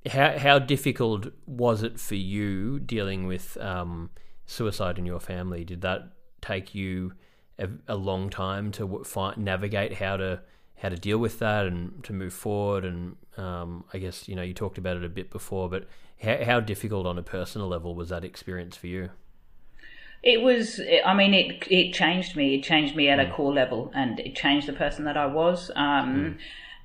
[0.07, 4.11] how how difficult was it for you dealing with um
[4.47, 7.12] suicide in your family did that take you
[7.59, 10.40] a, a long time to find, navigate how to
[10.77, 12.85] how to deal with that and to move forward.
[12.85, 15.87] And um, I guess you know you talked about it a bit before, but
[16.22, 19.11] how, how difficult on a personal level was that experience for you?
[20.22, 20.81] It was.
[21.05, 22.55] I mean, it it changed me.
[22.55, 23.31] It changed me at mm.
[23.31, 25.70] a core level, and it changed the person that I was.
[25.77, 26.38] Um, mm.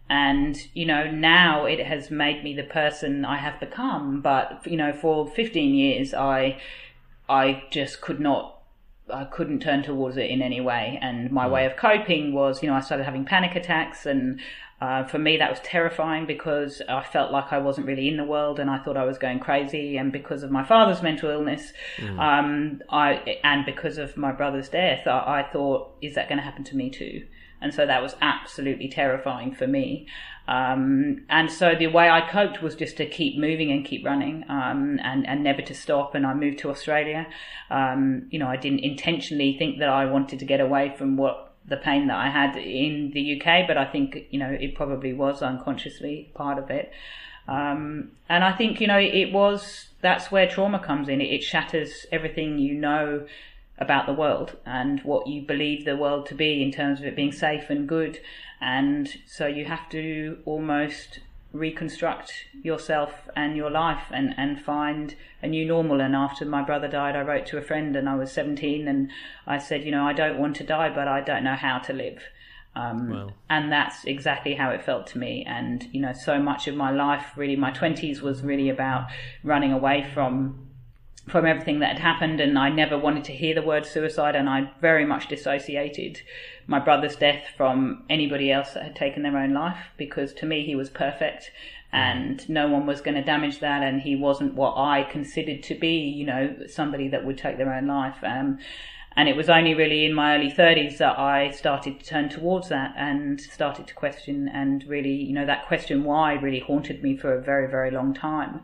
[0.09, 4.21] And you know, now it has made me the person I have become.
[4.21, 6.59] But you know, for 15 years, I
[7.29, 8.59] I just could not
[9.09, 10.99] I couldn't turn towards it in any way.
[11.01, 11.51] And my mm.
[11.51, 14.05] way of coping was, you know, I started having panic attacks.
[14.05, 14.39] And
[14.81, 18.23] uh, for me, that was terrifying because I felt like I wasn't really in the
[18.23, 19.97] world and I thought I was going crazy.
[19.97, 22.17] And because of my father's mental illness, mm.
[22.17, 26.43] um, I, and because of my brother's death, I, I thought, is that going to
[26.43, 27.25] happen to me too?
[27.61, 30.07] And so that was absolutely terrifying for me.
[30.47, 34.45] Um, and so the way I coped was just to keep moving and keep running,
[34.49, 36.15] um, and, and never to stop.
[36.15, 37.27] And I moved to Australia.
[37.69, 41.48] Um, you know, I didn't intentionally think that I wanted to get away from what
[41.69, 45.13] the pain that I had in the UK, but I think, you know, it probably
[45.13, 46.91] was unconsciously part of it.
[47.47, 51.21] Um, and I think, you know, it was, that's where trauma comes in.
[51.21, 53.25] It, it shatters everything you know
[53.79, 57.15] about the world and what you believe the world to be in terms of it
[57.15, 58.19] being safe and good.
[58.61, 61.19] And so you have to almost
[61.51, 66.01] reconstruct yourself and your life and, and find a new normal.
[66.01, 69.09] And after my brother died, I wrote to a friend and I was 17 and
[69.47, 71.93] I said, you know, I don't want to die, but I don't know how to
[71.93, 72.21] live.
[72.75, 73.31] Um, wow.
[73.49, 75.43] And that's exactly how it felt to me.
[75.47, 79.07] And, you know, so much of my life, really, my 20s was really about
[79.43, 80.68] running away from
[81.29, 84.49] from everything that had happened, and I never wanted to hear the word suicide, and
[84.49, 86.21] I very much dissociated
[86.67, 90.63] my brother's death from anybody else that had taken their own life because to me
[90.63, 91.51] he was perfect
[91.91, 95.75] and no one was going to damage that and he wasn't what I considered to
[95.75, 98.17] be, you know, somebody that would take their own life.
[98.23, 98.59] Um,
[99.15, 102.69] and it was only really in my early 30s that I started to turn towards
[102.69, 107.17] that and started to question and really, you know, that question why really haunted me
[107.17, 108.61] for a very, very long time.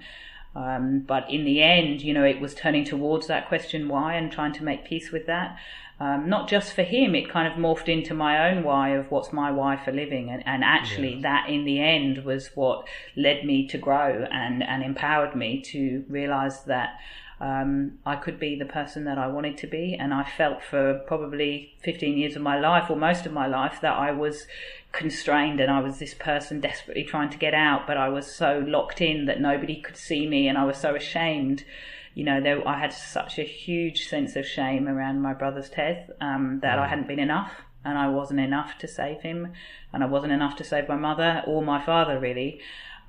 [0.55, 4.31] Um, but in the end, you know, it was turning towards that question why and
[4.31, 5.57] trying to make peace with that.
[5.97, 9.31] Um, not just for him, it kind of morphed into my own why of what's
[9.31, 10.29] my why for living.
[10.29, 11.21] And, and actually, yeah.
[11.21, 16.03] that in the end was what led me to grow and, and empowered me to
[16.09, 16.97] realize that
[17.39, 19.95] um, I could be the person that I wanted to be.
[19.95, 23.79] And I felt for probably 15 years of my life or most of my life
[23.81, 24.47] that I was
[24.95, 28.63] constrained and I was this person desperately trying to get out, but I was so
[28.65, 31.65] locked in that nobody could see me and I was so ashamed.
[32.13, 36.09] You know, there, I had such a huge sense of shame around my brother's death
[36.21, 36.89] um, that I mm.
[36.89, 37.51] hadn't been enough
[37.83, 39.51] and I wasn't enough to save him
[39.91, 42.61] and I wasn't enough to save my mother or my father really.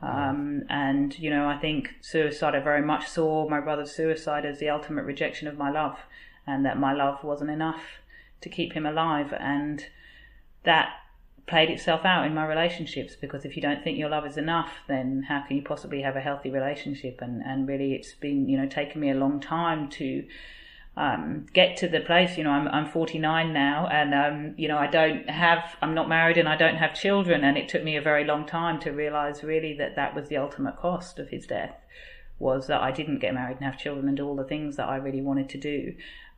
[0.02, 4.58] Um, and, you know, I think suicide, I very much saw my brother's suicide as
[4.58, 5.98] the ultimate rejection of my love
[6.46, 7.82] and that my love wasn't enough
[8.40, 9.32] to keep him alive.
[9.32, 9.86] And
[10.64, 10.90] that
[11.46, 14.72] played itself out in my relationships because if you don't think your love is enough,
[14.88, 17.20] then how can you possibly have a healthy relationship?
[17.20, 20.24] And, and really, it's been, you know, taken me a long time to
[20.96, 22.36] um, get to the place.
[22.36, 26.08] You know, I'm I'm 49 now, and um, you know, I don't have, I'm not
[26.08, 28.90] married, and I don't have children, and it took me a very long time to
[28.90, 31.76] realize really that that was the ultimate cost of his death,
[32.38, 34.88] was that I didn't get married and have children and do all the things that
[34.88, 35.94] I really wanted to do.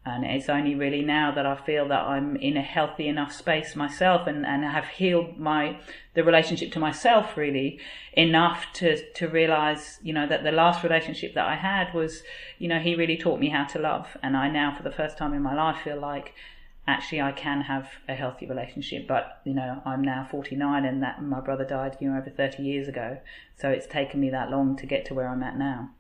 [0.08, 3.76] And it's only really now that I feel that I'm in a healthy enough space
[3.76, 5.78] myself and, and have healed my
[6.14, 7.78] the relationship to myself really
[8.14, 12.22] enough to to realize, you know, that the last relationship that I had was,
[12.58, 14.16] you know, he really taught me how to love.
[14.22, 16.34] And I now for the first time in my life feel like
[16.88, 19.06] actually I can have a healthy relationship.
[19.06, 22.62] But, you know, I'm now 49 and that my brother died, you know, over 30
[22.62, 23.18] years ago.
[23.56, 25.90] So it's taken me that long to get to where I'm at now.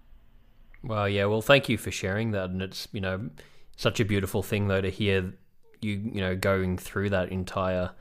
[0.82, 1.26] Well, yeah.
[1.26, 2.50] Well, thank you for sharing that.
[2.50, 3.28] And it's, you know,
[3.78, 5.32] such a beautiful thing though to hear
[5.80, 7.92] you you know going through that entire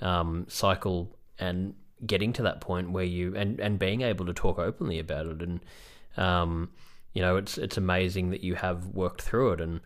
[0.00, 1.74] um, cycle and
[2.06, 5.42] getting to that point where you and and being able to talk openly about it.
[5.42, 5.60] And
[6.16, 6.70] um,
[7.12, 9.60] you know it's it's amazing that you have worked through it.
[9.60, 9.80] And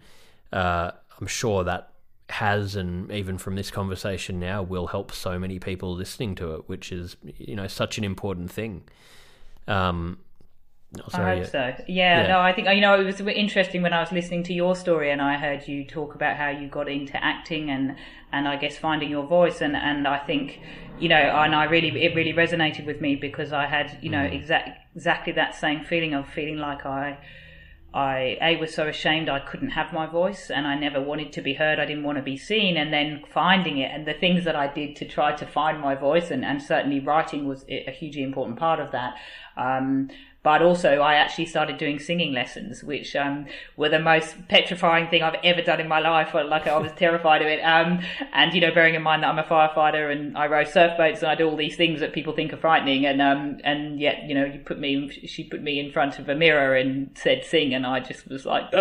[0.52, 1.94] uh, I'm sure that
[2.28, 6.68] has and even from this conversation now will help so many people listening to it
[6.68, 8.82] which is you know such an important thing.
[9.66, 10.18] Um,
[10.98, 11.58] Oh, sorry, I hope so.
[11.86, 14.52] Yeah, yeah, no, I think you know it was interesting when I was listening to
[14.52, 17.94] your story and I heard you talk about how you got into acting and
[18.32, 20.58] and I guess finding your voice and and I think
[20.98, 24.28] you know and I really it really resonated with me because I had you know
[24.28, 24.34] mm.
[24.34, 27.18] exact exactly that same feeling of feeling like I
[27.94, 31.40] I a was so ashamed I couldn't have my voice and I never wanted to
[31.40, 31.78] be heard.
[31.78, 34.66] I didn't want to be seen, and then finding it and the things that I
[34.66, 38.58] did to try to find my voice and and certainly writing was a hugely important
[38.58, 39.14] part of that.
[39.56, 40.08] Um,
[40.42, 43.44] but also, I actually started doing singing lessons, which um,
[43.76, 46.32] were the most petrifying thing I've ever done in my life.
[46.32, 47.60] Like I was terrified of it.
[47.60, 48.00] Um,
[48.32, 51.20] and you know, bearing in mind that I'm a firefighter and I row surf boats
[51.20, 54.22] and I do all these things that people think are frightening, and um, and yet
[54.24, 57.44] you know, you put me, she put me in front of a mirror and said
[57.44, 58.72] sing, and I just was like.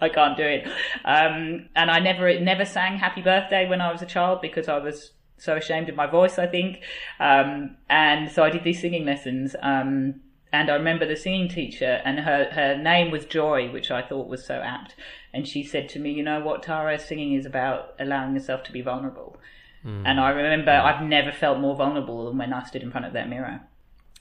[0.00, 0.64] I can't do it.
[1.04, 4.78] Um, and I never, never sang happy birthday when I was a child because I
[4.78, 6.82] was so ashamed of my voice, I think.
[7.18, 9.56] Um, and so I did these singing lessons.
[9.60, 10.20] Um,
[10.52, 14.28] and I remember the singing teacher, and her, her name was Joy, which I thought
[14.28, 14.94] was so apt.
[15.32, 18.72] And she said to me, You know what, Tara, singing is about allowing yourself to
[18.72, 19.36] be vulnerable.
[19.84, 20.02] Mm.
[20.06, 20.84] And I remember yeah.
[20.84, 23.60] I've never felt more vulnerable than when I stood in front of that mirror.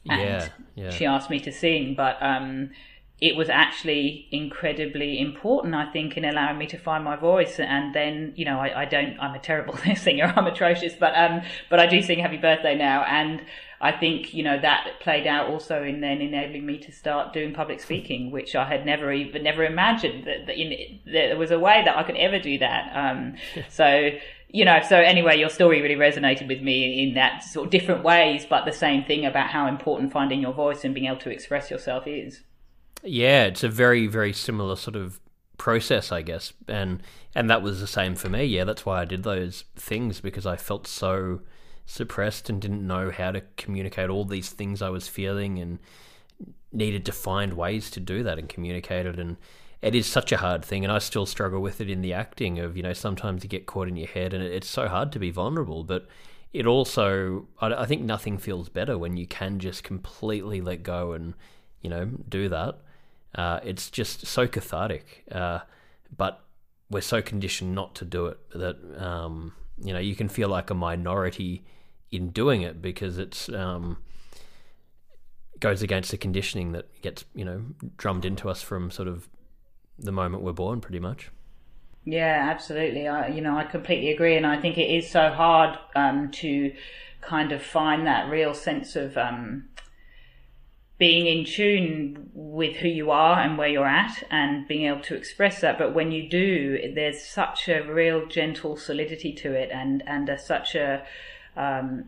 [0.09, 0.89] And yeah, yeah.
[0.89, 2.71] she asked me to sing, but um,
[3.19, 7.59] it was actually incredibly important, I think, in allowing me to find my voice.
[7.59, 11.41] And then, you know, I, I don't, I'm a terrible singer, I'm atrocious, but, um,
[11.69, 13.03] but I do sing Happy Birthday now.
[13.05, 13.41] And
[13.81, 17.55] I think, you know, that played out also in then enabling me to start doing
[17.55, 21.59] public speaking, which I had never even, never imagined that, that in, there was a
[21.59, 22.91] way that I could ever do that.
[22.95, 23.35] Um,
[23.69, 24.11] so,
[24.49, 28.03] you know, so anyway, your story really resonated with me in that sort of different
[28.03, 31.31] ways, but the same thing about how important finding your voice and being able to
[31.31, 32.41] express yourself is.
[33.03, 35.19] Yeah, it's a very very similar sort of
[35.57, 37.01] process, I guess, and
[37.35, 38.45] and that was the same for me.
[38.45, 41.41] Yeah, that's why I did those things because I felt so
[41.85, 45.79] suppressed and didn't know how to communicate all these things I was feeling and
[46.71, 49.17] needed to find ways to do that and communicate it.
[49.17, 49.37] And
[49.81, 52.59] it is such a hard thing and I still struggle with it in the acting
[52.59, 55.19] of you know sometimes you get caught in your head and it's so hard to
[55.19, 56.07] be vulnerable but
[56.53, 61.35] it also I, think nothing feels better when you can just completely let go and
[61.81, 62.79] you know do that
[63.37, 65.23] uh, it's just so cathartic.
[65.31, 65.59] Uh,
[66.15, 66.43] but
[66.89, 70.69] we're so conditioned not to do it that um, you know you can feel like
[70.69, 71.63] a minority
[72.11, 73.97] in doing it because it's um,
[75.59, 77.61] goes against the conditioning that gets you know
[77.97, 79.29] drummed into us from sort of
[79.99, 81.31] the moment we're born, pretty much.
[82.05, 83.07] Yeah, absolutely.
[83.07, 86.73] I, you know, I completely agree, and I think it is so hard um, to
[87.21, 89.67] kind of find that real sense of um,
[90.97, 95.15] being in tune with who you are and where you're at and being able to
[95.15, 95.77] express that.
[95.77, 100.39] But when you do, there's such a real gentle solidity to it and, and a,
[100.39, 101.03] such a,
[101.55, 102.05] um,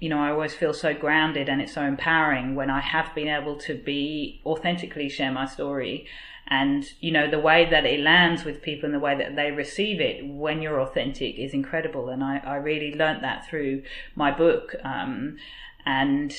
[0.00, 3.28] you know, I always feel so grounded and it's so empowering when I have been
[3.28, 6.06] able to be authentically share my story.
[6.48, 9.52] And, you know, the way that it lands with people and the way that they
[9.52, 12.08] receive it when you're authentic is incredible.
[12.08, 13.84] And I, I really learnt that through
[14.16, 14.74] my book.
[14.82, 15.36] Um,
[15.86, 16.34] and,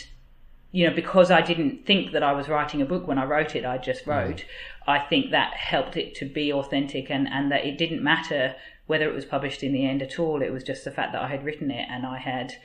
[0.74, 3.56] you know, because I didn't think that I was writing a book when I wrote
[3.56, 4.38] it, I just wrote.
[4.38, 4.46] Mm.
[4.88, 8.56] I think that helped it to be authentic and, and that it didn't matter
[8.88, 10.42] whether it was published in the end at all.
[10.42, 12.56] It was just the fact that I had written it and I had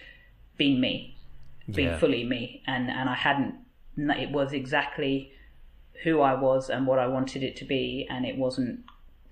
[0.56, 1.18] been me,
[1.70, 1.98] been yeah.
[1.98, 3.56] fully me, and and I hadn't.
[3.96, 5.32] It was exactly
[6.02, 8.80] who I was and what I wanted it to be, and it wasn't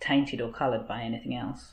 [0.00, 1.72] tainted or coloured by anything else.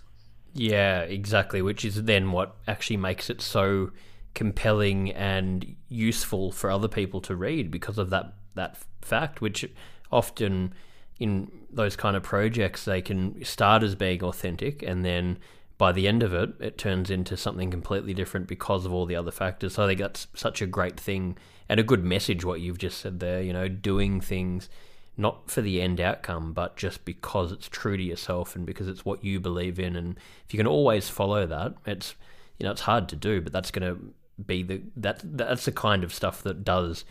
[0.53, 1.61] Yeah, exactly.
[1.61, 3.91] Which is then what actually makes it so
[4.33, 9.65] compelling and useful for other people to read because of that that fact, which
[10.11, 10.73] often
[11.19, 15.37] in those kind of projects they can start as being authentic and then
[15.77, 19.15] by the end of it, it turns into something completely different because of all the
[19.15, 19.73] other factors.
[19.73, 22.99] So I think that's such a great thing and a good message, what you've just
[22.99, 24.69] said there, you know, doing things
[25.17, 29.05] not for the end outcome, but just because it's true to yourself and because it's
[29.05, 29.95] what you believe in.
[29.95, 32.15] And if you can always follow that, it's,
[32.57, 34.13] you know, it's hard to do, but that's going to
[34.45, 37.05] be the, that, that's the kind of stuff that does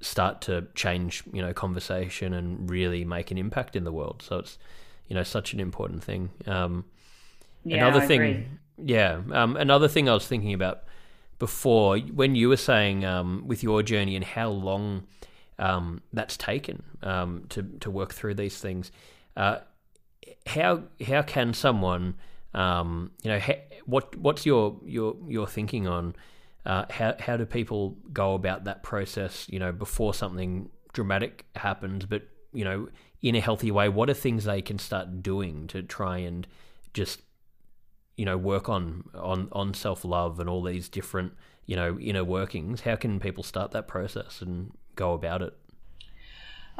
[0.00, 4.22] start to change, you know, conversation and really make an impact in the world.
[4.26, 4.58] So it's,
[5.08, 6.30] you know, such an important thing.
[6.46, 6.84] Um,
[7.64, 8.46] yeah, another I thing, agree.
[8.76, 10.84] yeah, um, another thing I was thinking about
[11.38, 15.06] before when you were saying um, with your journey and how long
[15.58, 18.92] um, that's taken um, to to work through these things.
[19.36, 19.58] Uh,
[20.46, 22.14] how how can someone
[22.54, 26.14] um, you know ha- what what's your your your thinking on
[26.66, 29.46] uh, how how do people go about that process?
[29.48, 32.88] You know before something dramatic happens, but you know
[33.22, 33.88] in a healthy way.
[33.88, 36.46] What are things they can start doing to try and
[36.92, 37.22] just
[38.16, 41.32] you know work on on on self love and all these different
[41.66, 45.54] you know inner workings how can people start that process and go about it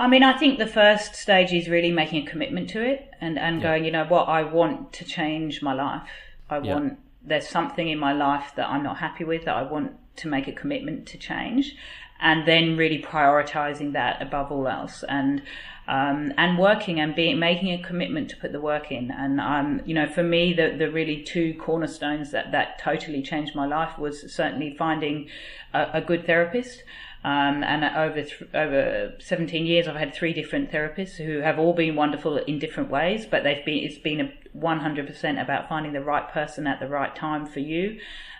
[0.00, 3.36] I mean, I think the first stage is really making a commitment to it and,
[3.36, 3.62] and yeah.
[3.62, 6.08] going, you know what, I want to change my life.
[6.48, 6.74] I yeah.
[6.74, 6.98] want,
[7.28, 10.48] there's something in my life that I'm not happy with that I want to make
[10.48, 11.74] a commitment to change.
[12.20, 15.04] And then really prioritizing that above all else.
[15.08, 15.42] And
[15.88, 19.10] um, and working and being making a commitment to put the work in.
[19.10, 23.54] And um, you know, for me, the the really two cornerstones that that totally changed
[23.54, 25.28] my life was certainly finding
[25.72, 26.82] a, a good therapist.
[27.24, 31.72] Um, and over th- over 17 years, I've had three different therapists who have all
[31.72, 33.26] been wonderful in different ways.
[33.26, 37.14] But they've been it's been a 100% about finding the right person at the right
[37.14, 37.98] time for you,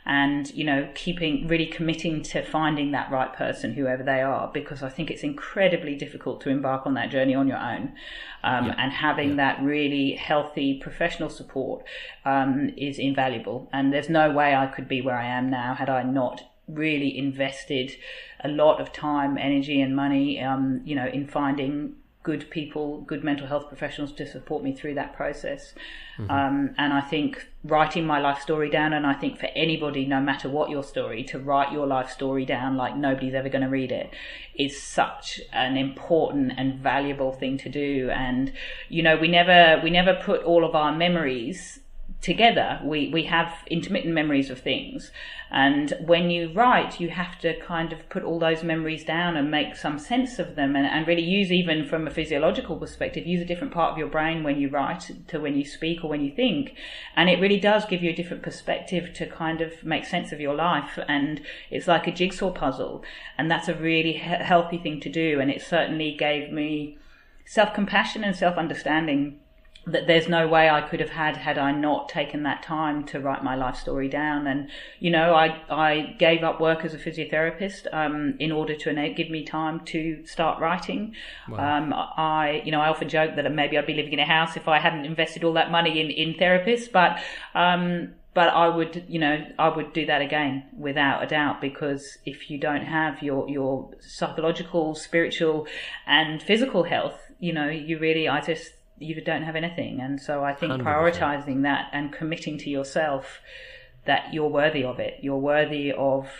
[0.08, 4.82] and you know keeping really committing to finding that right person whoever they are because
[4.82, 7.92] i think it's incredibly difficult to embark on that journey on your own
[8.42, 8.74] um, yeah.
[8.78, 9.36] and having yeah.
[9.36, 11.84] that really healthy professional support
[12.24, 15.90] um, is invaluable and there's no way i could be where i am now had
[15.90, 17.92] i not really invested
[18.44, 21.96] a lot of time energy and money um, you know in finding
[22.28, 25.72] good people, good mental health professionals to support me through that process.
[26.18, 26.30] Mm-hmm.
[26.30, 30.20] Um, and I think writing my life story down, and I think for anybody, no
[30.20, 33.70] matter what your story, to write your life story down like nobody's ever going to
[33.70, 34.12] read it
[34.54, 38.10] is such an important and valuable thing to do.
[38.10, 38.52] And,
[38.90, 41.80] you know, we never, we never put all of our memories
[42.20, 42.80] together.
[42.82, 45.12] We, we have intermittent memories of things.
[45.50, 49.50] And when you write, you have to kind of put all those memories down and
[49.50, 53.40] make some sense of them and, and really use, even from a physiological perspective, use
[53.40, 56.20] a different part of your brain when you write to when you speak or when
[56.20, 56.74] you think.
[57.14, 60.40] And it really does give you a different perspective to kind of make sense of
[60.40, 60.98] your life.
[61.08, 61.40] And
[61.70, 63.04] it's like a jigsaw puzzle.
[63.38, 65.40] And that's a really he- healthy thing to do.
[65.40, 66.98] And it certainly gave me
[67.46, 69.38] self compassion and self understanding
[69.92, 73.20] that there's no way I could have had had I not taken that time to
[73.20, 74.46] write my life story down.
[74.46, 74.68] And
[75.00, 79.30] you know, I I gave up work as a physiotherapist um, in order to give
[79.30, 81.14] me time to start writing.
[81.48, 81.78] Wow.
[81.78, 84.56] Um, I you know I often joke that maybe I'd be living in a house
[84.56, 87.20] if I hadn't invested all that money in in therapists, but.
[87.54, 92.18] Um, but I would, you know, I would do that again without a doubt because
[92.24, 95.66] if you don't have your your psychological, spiritual,
[96.06, 100.00] and physical health, you know, you really, I just you don't have anything.
[100.00, 100.82] And so I think 100%.
[100.82, 103.40] prioritizing that and committing to yourself
[104.04, 105.18] that you're worthy of it.
[105.22, 106.30] You're worthy of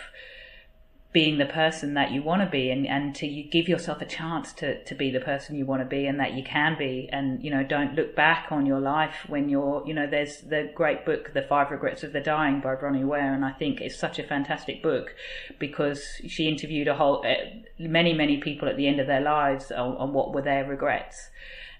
[1.11, 4.05] being the person that you want to be and, and to you give yourself a
[4.05, 7.09] chance to, to be the person you want to be and that you can be
[7.11, 10.71] and you know don't look back on your life when you're you know there's the
[10.75, 13.97] great book the five regrets of the dying by Bronnie Ware and I think it's
[13.97, 15.15] such a fantastic book
[15.57, 19.71] because she interviewed a whole eh, many many people at the end of their lives
[19.71, 21.31] on, on what were their regrets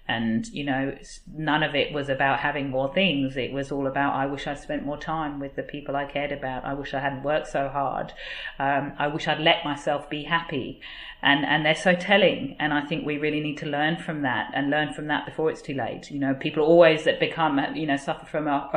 [0.10, 0.98] And, you know,
[1.32, 3.38] none of it was about having more things.
[3.38, 6.32] It was all about, I wish I'd spent more time with the people I cared
[6.32, 6.66] about.
[6.66, 8.12] I wish I hadn't worked so hard.
[8.58, 10.82] Um, I wish I'd let myself be happy.
[11.22, 12.56] And, and they're so telling.
[12.60, 15.52] And I think we really need to learn from that and learn from that before
[15.52, 16.10] it's too late.
[16.10, 18.68] You know, people always that become, you know, suffer from a,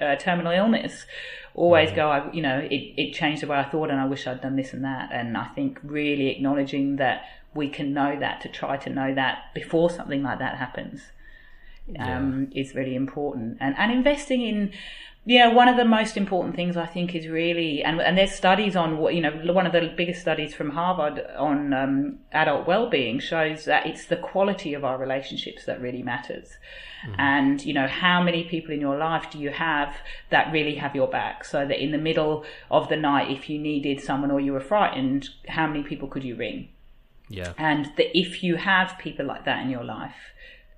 [0.00, 1.06] a, a terminal illness
[1.54, 1.96] always mm.
[1.96, 4.40] go, I, you know, it, it changed the way I thought and I wish I'd
[4.40, 5.10] done this and that.
[5.12, 7.24] And I think really acknowledging that
[7.54, 11.02] we can know that to try to know that before something like that happens
[11.98, 12.62] um, yeah.
[12.62, 13.58] is really important.
[13.60, 14.72] And, and investing in,
[15.24, 18.32] you know, one of the most important things I think is really, and, and there's
[18.32, 22.66] studies on what, you know, one of the biggest studies from Harvard on um, adult
[22.66, 26.56] well-being shows that it's the quality of our relationships that really matters.
[27.06, 27.20] Mm-hmm.
[27.20, 29.94] And, you know, how many people in your life do you have
[30.30, 31.44] that really have your back?
[31.44, 34.60] So that in the middle of the night, if you needed someone or you were
[34.60, 36.70] frightened, how many people could you ring?
[37.32, 37.52] Yeah.
[37.56, 40.14] And that if you have people like that in your life,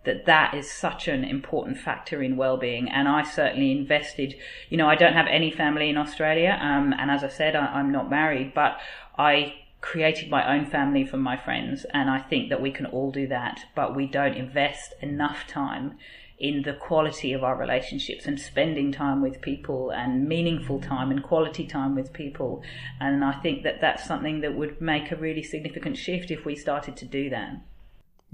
[0.04, 4.34] that that is such an important factor in well-being and i certainly invested
[4.68, 7.66] you know i don't have any family in australia um, and as i said I,
[7.66, 8.78] i'm not married but
[9.18, 13.10] i created my own family from my friends and i think that we can all
[13.10, 15.98] do that but we don't invest enough time
[16.38, 21.22] in the quality of our relationships and spending time with people and meaningful time and
[21.22, 22.62] quality time with people.
[23.00, 26.56] And I think that that's something that would make a really significant shift if we
[26.56, 27.60] started to do that.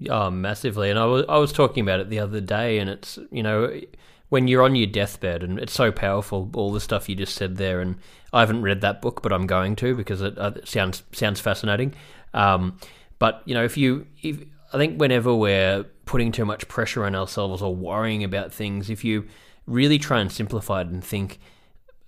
[0.09, 0.89] Oh, massively.
[0.89, 3.81] And I was, I was talking about it the other day, and it's, you know,
[4.31, 7.57] when you're on your deathbed, and it's so powerful, all the stuff you just said
[7.57, 7.81] there.
[7.81, 7.97] And
[8.33, 11.41] I haven't read that book, but I'm going to because it, uh, it sounds sounds
[11.41, 11.95] fascinating.
[12.33, 12.79] Um,
[13.19, 14.39] but you know, if you, if
[14.73, 19.05] I think whenever we're putting too much pressure on ourselves or worrying about things, if
[19.05, 19.25] you
[19.65, 21.39] really try and simplify it and think,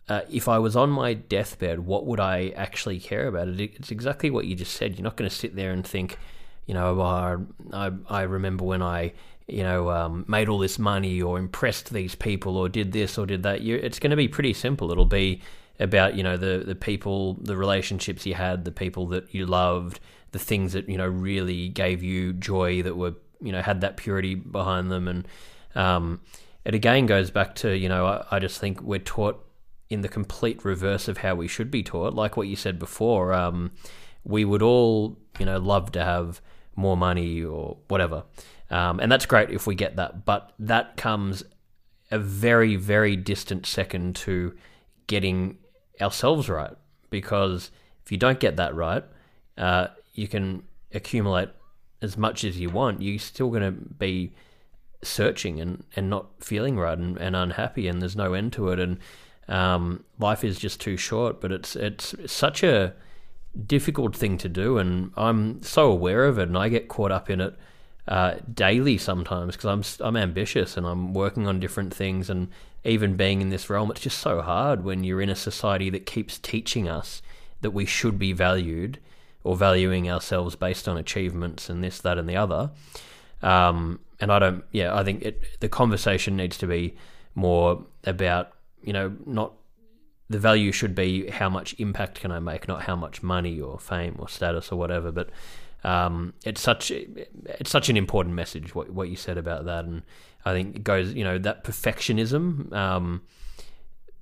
[0.08, 3.46] uh, if I was on my deathbed, what would I actually care about?
[3.46, 4.96] It, it's exactly what you just said.
[4.96, 6.18] You're not going to sit there and think,
[6.66, 9.12] you know, oh, I, I remember when I,
[9.46, 13.24] you know, um, made all this money or impressed these people or did this or
[13.24, 13.60] did that.
[13.60, 14.90] You, it's going to be pretty simple.
[14.90, 15.42] It'll be
[15.78, 20.00] about, you know, the, the people, the relationships you had, the people that you loved,
[20.32, 23.96] the things that, you know, really gave you joy that were you know had that
[23.96, 25.28] purity behind them, and
[25.74, 26.20] um,
[26.64, 29.44] it again goes back to you know I, I, just think we're taught
[29.90, 32.14] in the complete reverse of how we should be taught.
[32.14, 33.72] Like what you said before, um,
[34.24, 36.40] we would all you know love to have
[36.76, 38.24] more money or whatever,
[38.70, 41.42] um, and that's great if we get that, but that comes
[42.10, 44.54] a very very distant second to
[45.06, 45.58] getting
[46.00, 46.74] ourselves right.
[47.10, 47.70] Because
[48.04, 49.04] if you don't get that right,
[49.58, 50.62] uh, you can
[50.94, 51.50] accumulate
[52.02, 54.32] as much as you want, you're still going to be
[55.02, 58.78] searching and, and not feeling right and, and unhappy, and there's no end to it.
[58.78, 58.98] And
[59.48, 62.94] um, life is just too short, but it's it's such a
[63.66, 67.30] difficult thing to do, and I'm so aware of it, and I get caught up
[67.30, 67.56] in it
[68.08, 72.48] uh, daily sometimes because I'm I'm ambitious and I'm working on different things, and
[72.84, 76.06] even being in this realm, it's just so hard when you're in a society that
[76.06, 77.22] keeps teaching us
[77.60, 78.98] that we should be valued
[79.44, 82.70] or valuing ourselves based on achievements and this, that, and the other.
[83.42, 86.94] Um, and I don't, yeah, I think it, the conversation needs to be
[87.34, 89.52] more about, you know, not
[90.28, 93.78] the value should be how much impact can I make, not how much money or
[93.78, 95.12] fame or status or whatever.
[95.12, 95.30] But
[95.84, 100.02] um, it's such it's such an important message what what you said about that, and
[100.44, 103.22] I think it goes, you know, that perfectionism um,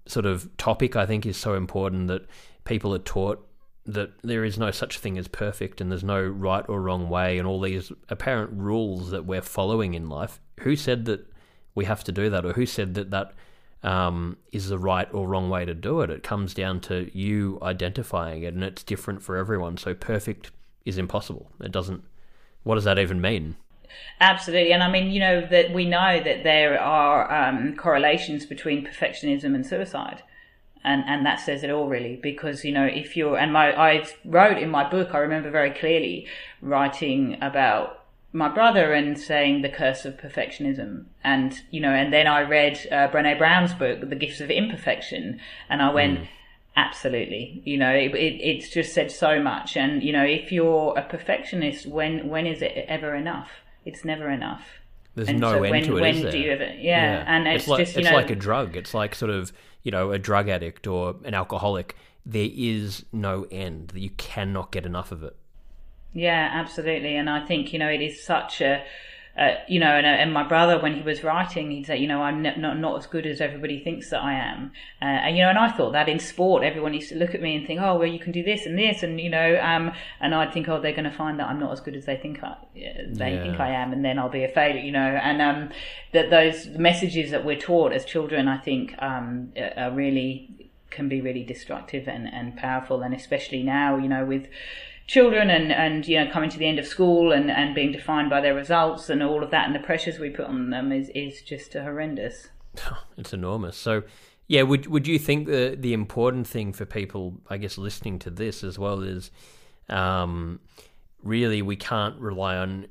[0.06, 0.96] sort of topic.
[0.96, 2.26] I think is so important that
[2.64, 3.46] people are taught
[3.94, 7.38] that there is no such thing as perfect and there's no right or wrong way
[7.38, 10.40] and all these apparent rules that we're following in life.
[10.60, 11.26] Who said that
[11.74, 13.32] we have to do that or who said that that
[13.82, 16.10] um, is the right or wrong way to do it?
[16.10, 19.76] It comes down to you identifying it and it's different for everyone.
[19.76, 20.50] So perfect
[20.84, 21.50] is impossible.
[21.60, 22.02] It doesn't,
[22.62, 23.56] what does that even mean?
[24.20, 28.86] Absolutely, and I mean, you know that we know that there are um, correlations between
[28.86, 30.22] perfectionism and suicide
[30.84, 34.06] and and that says it all really because you know if you're and my I
[34.24, 36.26] wrote in my book I remember very clearly
[36.62, 42.26] writing about my brother and saying the curse of perfectionism and you know and then
[42.26, 46.28] I read uh, Brené Brown's book The Gifts of Imperfection and I went mm.
[46.76, 50.96] absolutely you know it, it, it's just said so much and you know if you're
[50.96, 53.50] a perfectionist when when is it ever enough
[53.84, 54.62] it's never enough
[55.16, 56.00] there's and no so end when, to it.
[56.00, 56.64] When do you ever?
[56.64, 57.24] Yeah, yeah.
[57.26, 58.76] and it's, it's like, just it's know, like a drug.
[58.76, 59.52] It's like sort of
[59.82, 63.88] you know, a drug addict or an alcoholic, there is no end.
[63.88, 65.36] That you cannot get enough of it.
[66.12, 67.16] Yeah, absolutely.
[67.16, 68.84] And I think, you know, it is such a,
[69.40, 72.20] uh, you know, and, and my brother, when he was writing, he'd say, you know,
[72.20, 74.70] I'm not, not as good as everybody thinks that I am.
[75.00, 77.40] Uh, and, you know, and I thought that in sport, everyone used to look at
[77.40, 79.02] me and think, oh, well, you can do this and this.
[79.02, 81.72] And, you know, um, and I'd think, oh, they're going to find that I'm not
[81.72, 83.42] as good as they think I, they yeah.
[83.42, 83.94] think I am.
[83.94, 85.70] And then I'll be a failure, you know, and, um,
[86.12, 91.22] that those messages that we're taught as children, I think, um, are really, can be
[91.22, 93.00] really destructive and, and powerful.
[93.00, 94.48] And especially now, you know, with,
[95.10, 98.30] children and, and you know coming to the end of school and, and being defined
[98.30, 101.10] by their results and all of that and the pressures we put on them is,
[101.16, 102.48] is just horrendous.
[103.18, 103.76] It's enormous.
[103.76, 104.04] So
[104.46, 108.30] yeah, would would you think the the important thing for people, I guess, listening to
[108.30, 109.32] this as well is
[109.88, 110.60] um,
[111.22, 112.86] really we can't rely on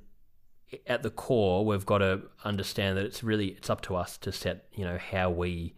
[0.86, 4.32] at the core we've got to understand that it's really it's up to us to
[4.32, 5.74] set you know how we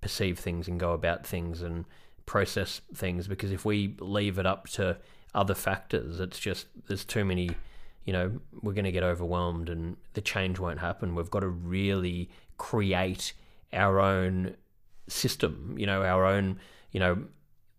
[0.00, 1.84] perceive things and go about things and
[2.26, 4.96] process things because if we leave it up to
[5.36, 6.18] other factors.
[6.18, 7.50] It's just there's too many.
[8.04, 11.14] You know, we're going to get overwhelmed, and the change won't happen.
[11.14, 13.32] We've got to really create
[13.72, 14.56] our own
[15.08, 15.76] system.
[15.78, 16.58] You know, our own.
[16.90, 17.24] You know,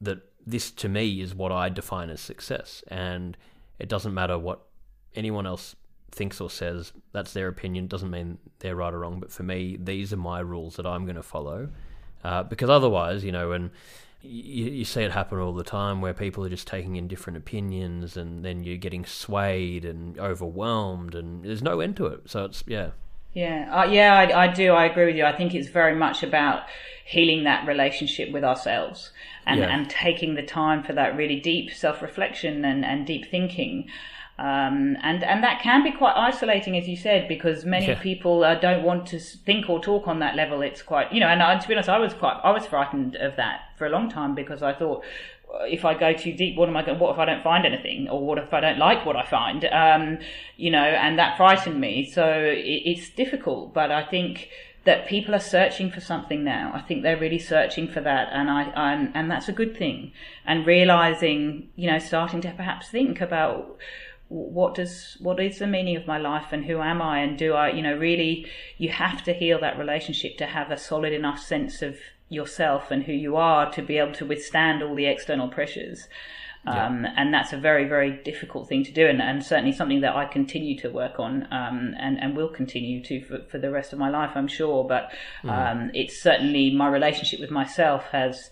[0.01, 3.35] that this to me is what I define as success, and
[3.79, 4.61] it doesn't matter what
[5.15, 5.75] anyone else
[6.11, 6.93] thinks or says.
[7.11, 7.87] That's their opinion.
[7.87, 9.19] Doesn't mean they're right or wrong.
[9.19, 11.69] But for me, these are my rules that I'm going to follow.
[12.23, 13.71] Uh, because otherwise, you know, and
[14.22, 17.38] you, you see it happen all the time where people are just taking in different
[17.38, 22.22] opinions and then you're getting swayed and overwhelmed and there's no end to it.
[22.26, 22.91] So it's, yeah.
[23.34, 24.72] Yeah, uh, yeah, I, I, do.
[24.72, 25.26] I agree with you.
[25.26, 26.63] I think it's very much about
[27.05, 29.11] healing that relationship with ourselves
[29.45, 29.68] and, yeah.
[29.68, 33.89] and taking the time for that really deep self reflection and, and deep thinking.
[34.39, 37.99] Um, and and that can be quite isolating, as you said, because many yeah.
[37.99, 40.61] people uh, don't want to think or talk on that level.
[40.61, 43.15] It's quite, you know, and uh, to be honest, I was quite, I was frightened
[43.15, 45.03] of that for a long time because I thought,
[45.61, 46.99] if I go too deep, what am I going?
[46.99, 49.65] What if I don't find anything, or what if I don't like what I find?
[49.65, 50.19] Um,
[50.55, 52.07] you know, and that frightened me.
[52.07, 54.49] So it, it's difficult, but I think
[54.83, 56.71] that people are searching for something now.
[56.73, 60.11] I think they're really searching for that, and I I'm, and that's a good thing.
[60.45, 63.77] And realizing, you know, starting to perhaps think about
[64.30, 67.19] what does what is the meaning of my life and who am I?
[67.19, 68.45] And do I you know really
[68.78, 71.97] you have to heal that relationship to have a solid enough sense of
[72.30, 76.07] yourself and who you are to be able to withstand all the external pressures.
[76.65, 80.17] Um, and that's a very very difficult thing to do and, and certainly something that
[80.17, 83.93] I continue to work on um, and and will continue to for, for, the rest
[83.93, 84.84] of my life I'm sure.
[84.84, 85.13] But
[85.43, 85.49] mm.
[85.49, 88.49] um, it's certainly my relationship with myself has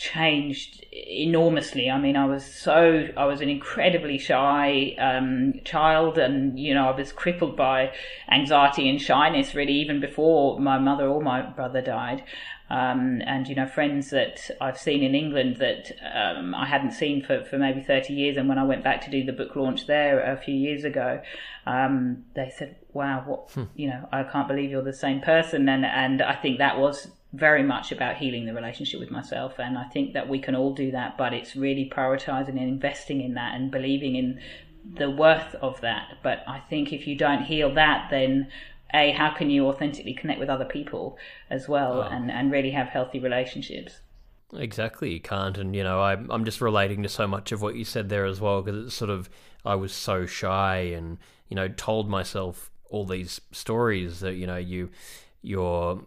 [0.00, 1.90] changed enormously.
[1.90, 6.88] I mean, I was so I was an incredibly shy um, child, and you know,
[6.88, 7.92] I was crippled by
[8.30, 12.24] anxiety and shyness really even before my mother or my brother died.
[12.70, 17.22] Um, and you know, friends that I've seen in England that um, I hadn't seen
[17.22, 18.36] for, for maybe 30 years.
[18.38, 21.20] And when I went back to do the book launch there a few years ago,
[21.66, 23.64] um, they said, "Wow, what hmm.
[23.76, 27.10] you know, I can't believe you're the same person." And and I think that was
[27.32, 29.54] very much about healing the relationship with myself.
[29.58, 33.20] And I think that we can all do that, but it's really prioritizing and investing
[33.20, 34.40] in that and believing in
[34.96, 36.18] the worth of that.
[36.22, 38.48] But I think if you don't heal that, then
[38.92, 41.16] a how can you authentically connect with other people
[41.48, 42.14] as well oh.
[42.14, 44.00] and and really have healthy relationships
[44.56, 47.76] exactly you can't and you know I'm, I'm just relating to so much of what
[47.76, 49.30] you said there as well because it's sort of
[49.64, 51.18] i was so shy and
[51.48, 54.90] you know told myself all these stories that you know you
[55.42, 56.02] you're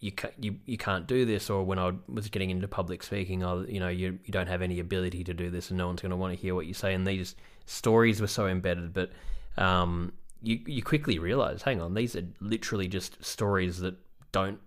[0.00, 3.64] you you you can't do this, or when I was getting into public speaking, I
[3.64, 6.10] you know you you don't have any ability to do this, and no one's going
[6.10, 6.94] to want to hear what you say.
[6.94, 7.34] And these
[7.66, 9.10] stories were so embedded, but
[9.56, 13.96] um, you you quickly realize, hang on, these are literally just stories that
[14.30, 14.60] don't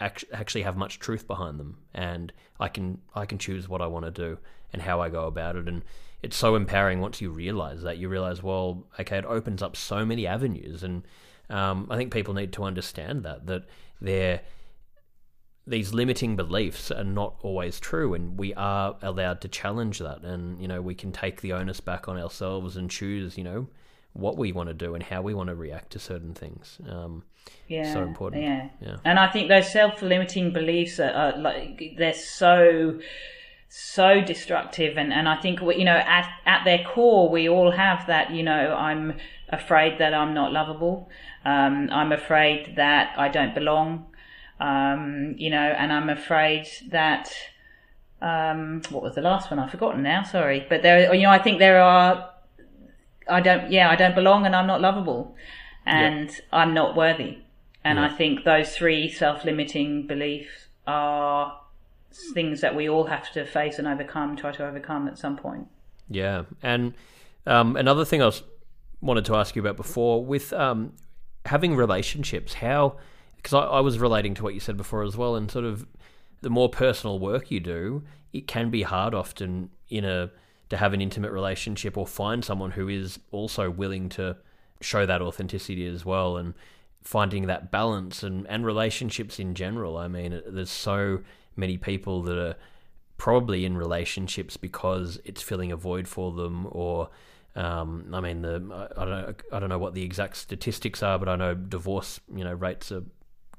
[0.00, 4.04] actually have much truth behind them, and I can I can choose what I want
[4.04, 4.38] to do
[4.72, 5.84] and how I go about it, and
[6.22, 7.98] it's so empowering once you realize that.
[7.98, 11.04] You realize, well, okay, it opens up so many avenues, and
[11.50, 13.64] um, I think people need to understand that that
[14.00, 14.40] they're
[15.66, 20.22] these limiting beliefs are not always true and we are allowed to challenge that.
[20.22, 23.68] And you know we can take the onus back on ourselves and choose you know
[24.14, 27.22] what we want to do and how we want to react to certain things um,
[27.66, 28.42] yeah so important.
[28.42, 28.68] yeah.
[28.80, 28.96] yeah.
[29.04, 33.00] And i think those self-limiting beliefs are, are like they're so
[33.68, 38.06] so destructive and and i think you know at at their core we all have
[38.06, 39.14] that you know i'm
[39.48, 41.08] afraid that i'm not lovable
[41.46, 44.06] um, i'm afraid that i don't belong
[44.62, 47.32] um, you know, and I'm afraid that
[48.22, 49.58] um, what was the last one?
[49.58, 50.22] I've forgotten now.
[50.22, 52.30] Sorry, but there, you know, I think there are.
[53.28, 53.72] I don't.
[53.72, 55.34] Yeah, I don't belong, and I'm not lovable,
[55.84, 56.40] and yeah.
[56.52, 57.38] I'm not worthy.
[57.84, 58.06] And yeah.
[58.06, 61.58] I think those three self-limiting beliefs are
[62.32, 65.66] things that we all have to face and overcome, try to overcome at some point.
[66.08, 66.94] Yeah, and
[67.46, 68.44] um, another thing I was
[69.00, 70.92] wanted to ask you about before with um,
[71.46, 72.98] having relationships, how
[73.42, 75.86] because I, I was relating to what you said before as well, and sort of
[76.40, 80.30] the more personal work you do, it can be hard often in a
[80.70, 84.36] to have an intimate relationship or find someone who is also willing to
[84.80, 86.54] show that authenticity as well and
[87.02, 89.98] finding that balance and, and relationships in general.
[89.98, 91.20] I mean, there's so
[91.56, 92.56] many people that are
[93.18, 97.10] probably in relationships because it's filling a void for them or
[97.54, 101.18] um, I mean the I don't know, I don't know what the exact statistics are
[101.18, 103.04] but I know divorce you know rates are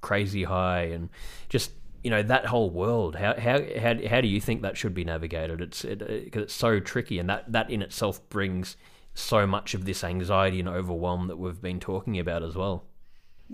[0.04, 1.10] crazy high and
[1.50, 1.72] just
[2.04, 5.04] you know that whole world how how how, how do you think that should be
[5.04, 5.62] navigated?
[5.62, 8.78] It's it, it, it's so tricky and that that in itself brings
[9.16, 12.84] so much of this anxiety and overwhelm that we've been talking about as well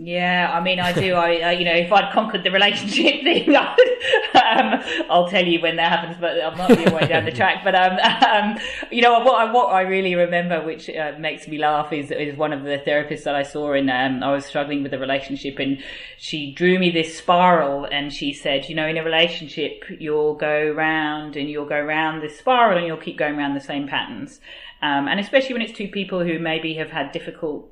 [0.02, 1.14] yeah, I mean, I do.
[1.16, 5.76] I, uh, you know, if I'd conquered the relationship thing, um, I'll tell you when
[5.76, 7.66] that happens, but I might be a way down the track.
[7.66, 8.58] But um, um,
[8.92, 12.38] you know, what I, what I really remember, which uh, makes me laugh, is is
[12.38, 15.60] one of the therapists that I saw, and um, I was struggling with a relationship,
[15.60, 15.84] and
[16.18, 20.72] she drew me this spiral, and she said, you know, in a relationship, you'll go
[20.72, 24.40] round and you'll go round this spiral, and you'll keep going around the same patterns,
[24.82, 27.70] um, and especially when it's two people who maybe have had difficult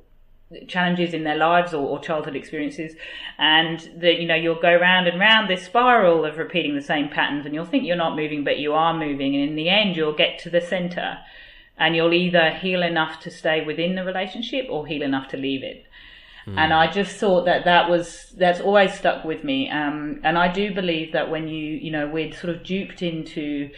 [0.66, 2.94] challenges in their lives or, or, childhood experiences
[3.38, 7.08] and that you know you'll go round and round this spiral of repeating the same
[7.08, 9.94] patterns and you'll think you're not moving but you are moving and in the end
[9.94, 11.18] you'll get to the center
[11.76, 15.62] and you'll either heal enough to stay within the relationship or heal enough to leave
[15.62, 15.84] it
[16.46, 16.56] mm.
[16.56, 20.50] and i just thought that that was that's always stuck with me um, and i
[20.50, 23.68] do believe that when you you know we're sort of duped into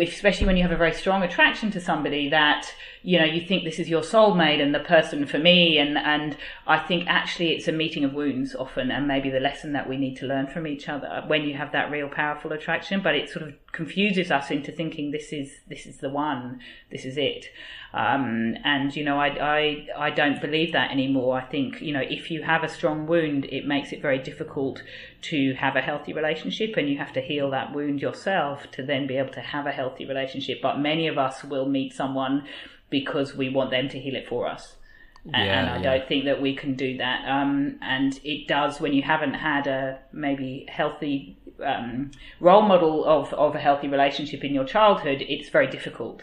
[0.00, 2.72] especially when you have a very strong attraction to somebody that
[3.02, 5.78] you know you think this is your soulmate and the person for me.
[5.78, 6.36] And and
[6.66, 9.96] I think actually it's a meeting of wounds often and maybe the lesson that we
[9.96, 13.02] need to learn from each other when you have that real powerful attraction.
[13.02, 17.04] But it sort of confuses us into thinking this is this is the one this
[17.04, 17.46] is it
[17.94, 22.00] um, and you know I, I I don't believe that anymore I think you know
[22.00, 24.82] if you have a strong wound it makes it very difficult
[25.22, 29.06] to have a healthy relationship and you have to heal that wound yourself to then
[29.06, 30.60] be able to have a healthy relationship.
[30.60, 32.44] But many of us will meet someone
[32.90, 34.76] because we want them to heal it for us.
[35.24, 35.82] Yeah, and I yeah.
[35.82, 37.28] don't think that we can do that.
[37.28, 43.32] Um, and it does when you haven't had a maybe healthy um, role model of,
[43.34, 46.22] of a healthy relationship in your childhood, it's very difficult.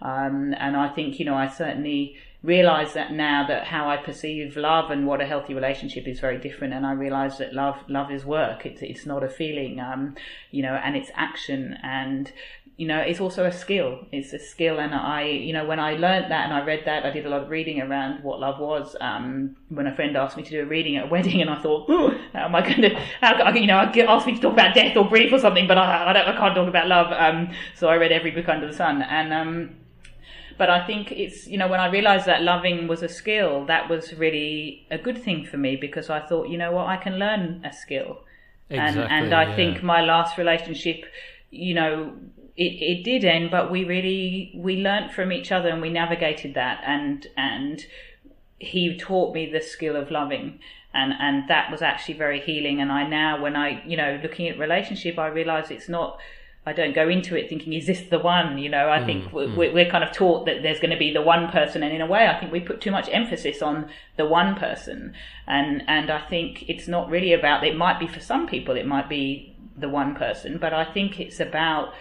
[0.00, 4.56] Um, and I think, you know, I certainly realize that now that how I perceive
[4.56, 6.72] love and what a healthy relationship is very different.
[6.72, 8.64] And I realize that love, love is work.
[8.64, 10.14] It's, it's not a feeling, um,
[10.52, 11.76] you know, and it's action.
[11.82, 12.30] And,
[12.76, 14.06] you know, it's also a skill.
[14.12, 14.78] It's a skill.
[14.78, 17.28] And I, you know, when I learned that and I read that, I did a
[17.28, 18.94] lot of reading around what love was.
[19.00, 21.60] Um, when a friend asked me to do a reading at a wedding and I
[21.60, 24.96] thought, how am I going to, how, you know, asked me to talk about death
[24.96, 27.08] or grief or something, but I, I, I can't talk about love.
[27.10, 29.02] Um, so I read every book under the sun.
[29.02, 29.70] And, um,
[30.58, 33.88] but I think it's, you know, when I realized that loving was a skill, that
[33.88, 37.18] was really a good thing for me because I thought, you know what, I can
[37.18, 38.18] learn a skill.
[38.68, 39.56] Exactly, and, and I yeah.
[39.56, 41.04] think my last relationship,
[41.50, 42.12] you know,
[42.56, 46.54] it, it did end, but we really, we learnt from each other and we navigated
[46.54, 47.86] that and, and
[48.58, 50.58] he taught me the skill of loving
[50.92, 54.48] and and that was actually very healing and i now when i you know looking
[54.48, 56.18] at relationship i realize it's not
[56.66, 58.58] I don't go into it thinking, is this the one?
[58.58, 59.72] You know, I mm, think we're, mm.
[59.72, 62.06] we're, kind of taught that there's going to be the one person, and in a
[62.06, 65.14] way, I think we put too much emphasis on the one person,
[65.46, 67.64] and and I think it's not really about.
[67.64, 71.20] It might be for some people, it might be the one person, but I think
[71.20, 71.94] it's about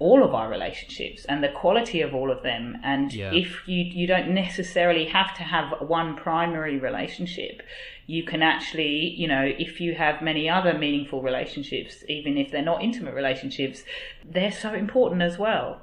[0.00, 2.78] all of our relationships and the quality of all of them.
[2.82, 3.32] And yeah.
[3.32, 7.62] if you you don't necessarily have to have one primary relationship,
[8.06, 12.62] you can actually, you know, if you have many other meaningful relationships, even if they're
[12.62, 13.84] not intimate relationships,
[14.24, 15.82] they're so important as well.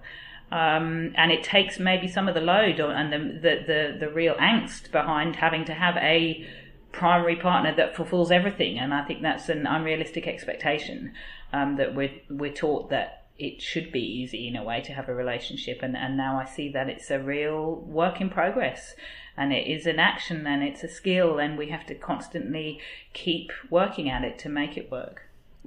[0.52, 4.36] Um, and it takes maybe some of the load and the, the, the, the real
[4.36, 6.46] angst behind having to have a
[6.92, 8.80] primary partner that fulfills everything.
[8.80, 11.14] And I think that's an unrealistic expectation
[11.54, 15.10] um, that we're, we're taught that it should be easy in a way to have
[15.10, 15.80] a relationship.
[15.82, 18.96] And, and now I see that it's a real work in progress
[19.38, 22.80] and it is an action and it's a skill and we have to constantly
[23.14, 25.24] keep working at it to make it work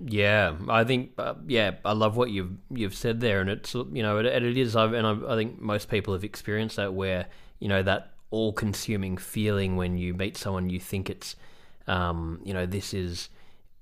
[0.06, 4.02] yeah i think uh, yeah i love what you've you've said there and it's you
[4.02, 7.26] know it, it is and I, I think most people have experienced that where
[7.60, 11.36] you know that all consuming feeling when you meet someone you think it's
[11.86, 13.28] um, you know this is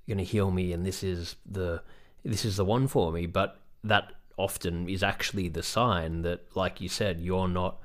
[0.06, 1.82] going to heal me and this is the
[2.24, 6.80] this is the one for me but that often is actually the sign that like
[6.80, 7.78] you said you're not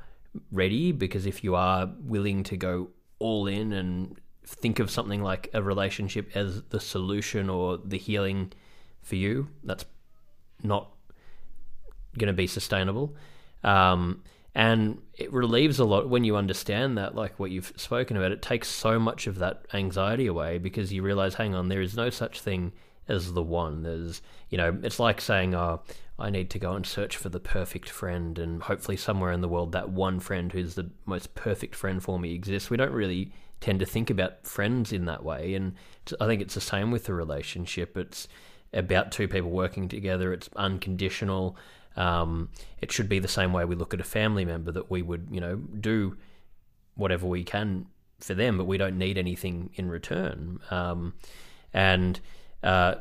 [0.51, 2.89] ready because if you are willing to go
[3.19, 8.51] all in and think of something like a relationship as the solution or the healing
[9.01, 9.85] for you, that's
[10.61, 10.89] not
[12.17, 13.15] going to be sustainable.
[13.63, 14.23] Um,
[14.55, 18.31] and it relieves a lot when you understand that, like what you've spoken about.
[18.31, 21.95] It takes so much of that anxiety away because you realize, hang on, there is
[21.95, 22.71] no such thing
[23.07, 23.83] as the one.
[23.83, 25.81] There's, you know, it's like saying, oh,
[26.19, 29.49] I need to go and search for the perfect friend, and hopefully somewhere in the
[29.49, 32.69] world that one friend who's the most perfect friend for me exists.
[32.69, 35.75] We don't really tend to think about friends in that way, and
[36.21, 37.97] I think it's the same with the relationship.
[37.97, 38.27] It's
[38.73, 40.33] about two people working together.
[40.33, 41.57] It's unconditional.
[41.95, 42.49] Um,
[42.81, 45.27] it should be the same way we look at a family member that we would,
[45.31, 46.17] you know, do
[46.95, 47.87] whatever we can
[48.19, 50.59] for them, but we don't need anything in return.
[50.71, 51.13] Um,
[51.73, 52.19] and
[52.63, 52.95] uh,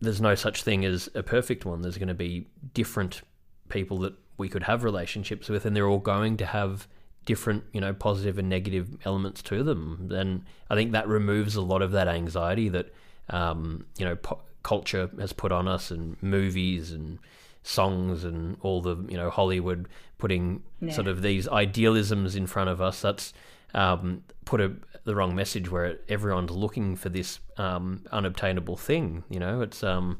[0.00, 1.82] there's no such thing as a perfect one.
[1.82, 3.22] There's going to be different
[3.68, 6.86] people that we could have relationships with, and they're all going to have
[7.24, 10.10] different, you know, positive and negative elements to them.
[10.12, 12.92] And I think that removes a lot of that anxiety that,
[13.30, 17.18] um, you know, po- culture has put on us, and movies and
[17.62, 20.92] songs and all the you know Hollywood putting yeah.
[20.92, 23.00] sort of these idealisms in front of us.
[23.00, 23.32] That's
[23.76, 24.72] um, put a,
[25.04, 29.22] the wrong message where everyone's looking for this um, unobtainable thing.
[29.30, 30.18] You know, it's um,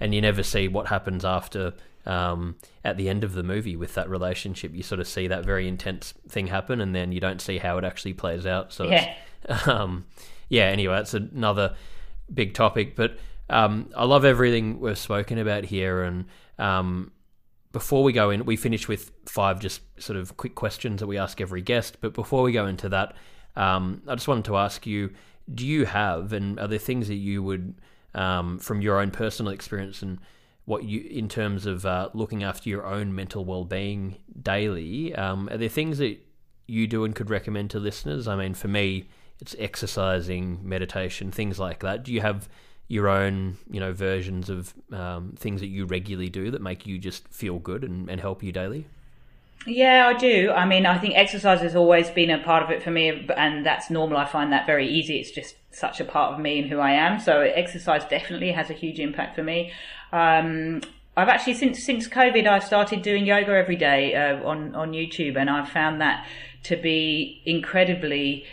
[0.00, 1.74] and you never see what happens after
[2.06, 4.74] um, at the end of the movie with that relationship.
[4.74, 7.78] You sort of see that very intense thing happen, and then you don't see how
[7.78, 8.72] it actually plays out.
[8.72, 9.14] So yeah,
[9.66, 10.06] um,
[10.48, 10.64] yeah.
[10.64, 11.76] Anyway, it's another
[12.32, 13.18] big topic, but
[13.50, 16.24] um, I love everything we've spoken about here, and
[16.58, 17.12] um,
[17.76, 21.18] before we go in, we finish with five just sort of quick questions that we
[21.18, 21.98] ask every guest.
[22.00, 23.14] But before we go into that,
[23.54, 25.10] um, I just wanted to ask you:
[25.54, 27.74] Do you have, and are there things that you would,
[28.14, 30.18] um, from your own personal experience and
[30.64, 35.58] what you, in terms of uh, looking after your own mental well-being daily, um, are
[35.58, 36.18] there things that
[36.66, 38.26] you do and could recommend to listeners?
[38.26, 42.04] I mean, for me, it's exercising, meditation, things like that.
[42.04, 42.48] Do you have
[42.88, 46.98] your own, you know, versions of um, things that you regularly do that make you
[46.98, 48.86] just feel good and, and help you daily?
[49.66, 50.52] Yeah, I do.
[50.52, 53.66] I mean, I think exercise has always been a part of it for me, and
[53.66, 54.16] that's normal.
[54.16, 55.18] I find that very easy.
[55.18, 57.18] It's just such a part of me and who I am.
[57.18, 59.72] So exercise definitely has a huge impact for me.
[60.12, 60.82] Um,
[61.16, 65.36] I've actually since since COVID, I've started doing yoga every day uh, on on YouTube,
[65.36, 66.26] and I've found that
[66.64, 68.44] to be incredibly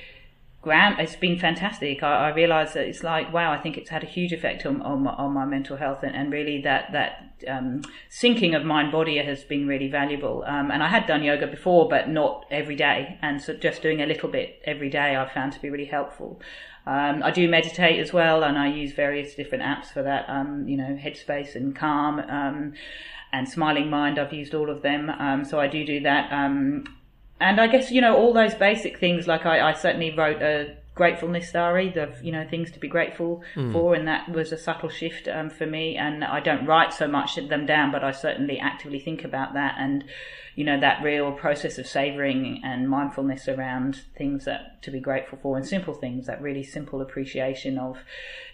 [0.64, 2.04] Grant, it's been fantastic.
[2.04, 4.82] I, I realise that it's like, wow, I think it's had a huge effect on,
[4.82, 8.90] on, my, on my mental health and, and really that, that um, syncing of mind
[8.90, 10.46] body has been really valuable.
[10.48, 13.20] Um, and I had done yoga before, but not every day.
[13.22, 16.42] And so just doing a little bit every day I found to be really helpful.
[16.86, 20.30] Um, I do meditate as well, and I use various different apps for that.
[20.30, 22.74] Um, you know, Headspace and Calm um,
[23.32, 24.20] and Smiling Mind.
[24.20, 26.32] I've used all of them, um, so I do do that.
[27.44, 29.28] And I guess you know all those basic things.
[29.28, 33.44] Like I, I certainly wrote a gratefulness diary, the you know things to be grateful
[33.56, 33.74] mm.
[33.74, 35.98] for, and that was a subtle shift um, for me.
[35.98, 39.76] And I don't write so much them down, but I certainly actively think about that
[39.78, 40.06] and
[40.56, 45.38] you know that real process of savoring and mindfulness around things that to be grateful
[45.42, 47.98] for and simple things that really simple appreciation of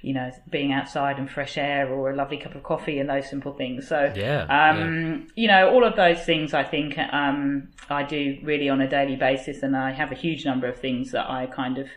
[0.02, 3.30] you know being outside and fresh air or a lovely cup of coffee and those
[3.30, 5.42] simple things so yeah, um, yeah.
[5.42, 9.16] you know all of those things i think um, i do really on a daily
[9.16, 11.88] basis and i have a huge number of things that i kind of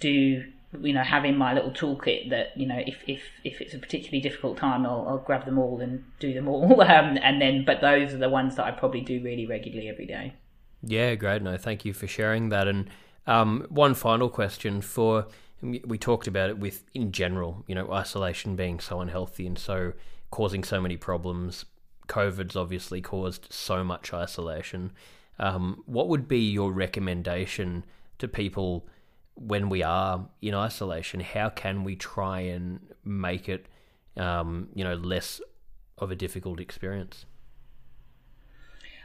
[0.00, 0.44] do
[0.82, 4.20] you know having my little toolkit that you know if if if it's a particularly
[4.20, 6.66] difficult time I'll, I'll grab them all and do them all.
[6.86, 10.06] Um, and then but those are the ones that I probably do really regularly every
[10.06, 10.34] day.
[10.82, 11.42] Yeah great.
[11.42, 12.68] No thank you for sharing that.
[12.68, 12.88] And
[13.26, 15.26] um, one final question for
[15.62, 19.92] we talked about it with in general you know isolation being so unhealthy and so
[20.30, 21.64] causing so many problems.
[22.08, 24.92] COVID's obviously caused so much isolation.
[25.38, 27.84] Um, what would be your recommendation
[28.18, 28.86] to people
[29.36, 33.66] when we are in isolation, how can we try and make it,
[34.16, 35.40] um, you know, less
[35.98, 37.26] of a difficult experience?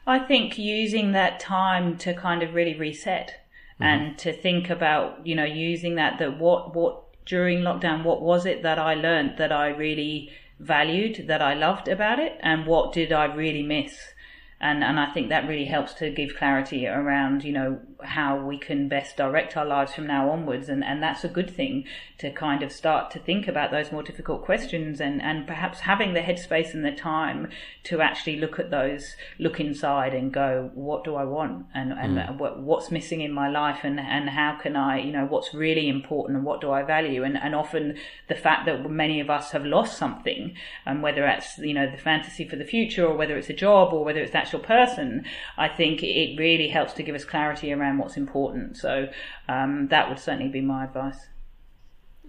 [0.08, 3.84] I think using that time to kind of really reset mm-hmm.
[3.84, 8.46] and to think about, you know, using that that what what during lockdown, what was
[8.46, 12.94] it that I learned that I really valued, that I loved about it, and what
[12.94, 14.14] did I really miss?
[14.62, 18.58] and and I think that really helps to give clarity around you know how we
[18.58, 21.84] can best direct our lives from now onwards and and that's a good thing
[22.18, 26.14] to kind of start to think about those more difficult questions and and perhaps having
[26.14, 27.50] the headspace and the time
[27.84, 31.66] to actually look at those look inside and go what do I want?
[31.74, 32.38] And and mm.
[32.38, 33.80] what, what's missing in my life?
[33.84, 37.24] And and how can I you know what's really important and what do I value?
[37.24, 37.98] And and often
[38.28, 41.98] the fact that many of us have lost something and whether that's you know the
[41.98, 45.24] fantasy for the future or whether it's a job or whether it's that actual person,
[45.58, 48.78] I think it really helps to give us clarity around what's important.
[48.78, 49.08] So
[49.48, 51.28] um, that would certainly be my advice.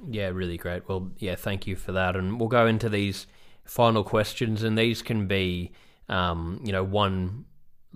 [0.09, 0.89] Yeah, really great.
[0.89, 2.17] Well, yeah, thank you for that.
[2.17, 3.27] And we'll go into these
[3.65, 5.73] final questions, and these can be,
[6.09, 7.45] um, you know, one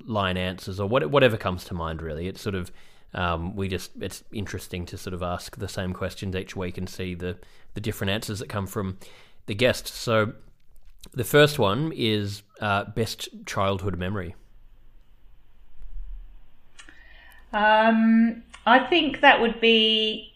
[0.05, 2.03] line answers or what, whatever comes to mind.
[2.03, 2.71] Really, it's sort of
[3.15, 6.89] um, we just it's interesting to sort of ask the same questions each week and
[6.89, 7.39] see the
[7.75, 8.99] the different answers that come from
[9.47, 9.93] the guests.
[9.93, 10.35] So
[11.13, 14.35] the first one is uh, best childhood memory.
[17.57, 20.35] Um, I think that would be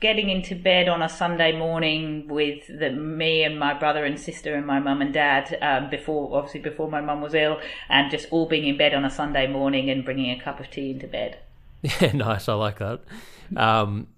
[0.00, 4.54] getting into bed on a Sunday morning with the, me and my brother and sister
[4.54, 7.60] and my mum and dad um, before, obviously before my mum was ill,
[7.90, 10.70] and just all being in bed on a Sunday morning and bringing a cup of
[10.70, 11.38] tea into bed.
[12.00, 12.48] Yeah, nice.
[12.48, 13.00] I like that.
[13.54, 14.08] Um,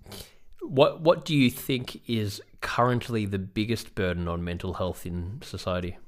[0.63, 5.99] what What do you think is currently the biggest burden on mental health in society?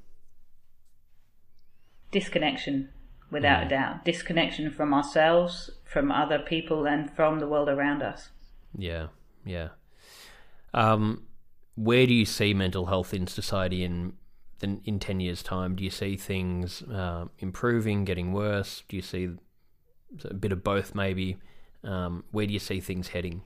[2.11, 2.89] Disconnection,
[3.31, 3.65] without mm.
[3.65, 4.05] a doubt.
[4.05, 8.29] Disconnection from ourselves, from other people, and from the world around us.
[8.77, 9.07] Yeah,
[9.45, 9.69] yeah.
[10.73, 11.23] Um,
[11.75, 14.13] where do you see mental health in society in
[14.61, 15.75] in ten years' time?
[15.75, 18.83] Do you see things uh, improving, getting worse?
[18.87, 19.29] Do you see
[20.25, 21.37] a bit of both, maybe?
[21.83, 23.41] Um, where do you see things heading?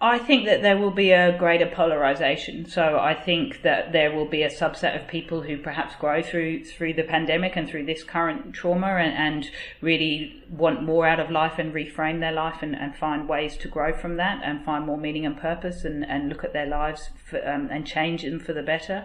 [0.00, 2.66] I think that there will be a greater polarization.
[2.66, 6.66] So I think that there will be a subset of people who perhaps grow through
[6.66, 11.32] through the pandemic and through this current trauma and, and really want more out of
[11.32, 14.86] life and reframe their life and, and find ways to grow from that and find
[14.86, 18.38] more meaning and purpose and, and look at their lives for, um, and change them
[18.38, 19.04] for the better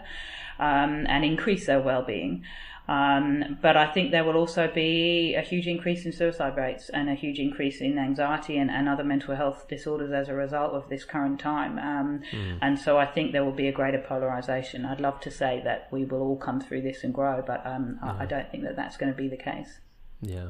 [0.59, 2.43] um, and increase their well-being.
[2.87, 7.09] Um, but I think there will also be a huge increase in suicide rates and
[7.09, 10.89] a huge increase in anxiety and, and other mental health disorders as a result of
[10.89, 11.79] this current time.
[11.79, 12.59] Um, mm.
[12.61, 14.85] And so I think there will be a greater polarization.
[14.85, 17.99] I'd love to say that we will all come through this and grow, but um,
[18.03, 18.11] yeah.
[18.11, 19.79] I, I, don't think that that's going to be the case.
[20.21, 20.49] Yeah.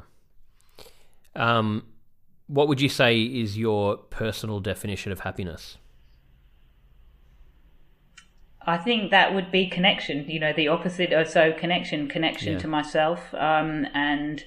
[1.35, 1.85] Um,
[2.47, 5.77] what would you say is your personal definition of happiness?
[8.65, 11.11] I think that would be connection, you know, the opposite.
[11.11, 12.59] Of, so connection, connection yeah.
[12.59, 14.43] to myself, um, and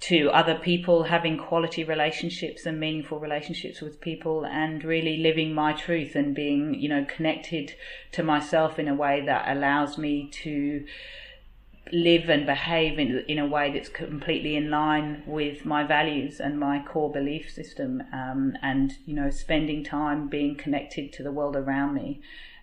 [0.00, 5.72] to other people, having quality relationships and meaningful relationships with people, and really living my
[5.72, 7.74] truth and being, you know, connected
[8.12, 10.86] to myself in a way that allows me to
[11.92, 16.58] live and behave in, in a way that's completely in line with my values and
[16.58, 21.56] my core belief system, um, and, you know, spending time being connected to the world
[21.56, 22.20] around me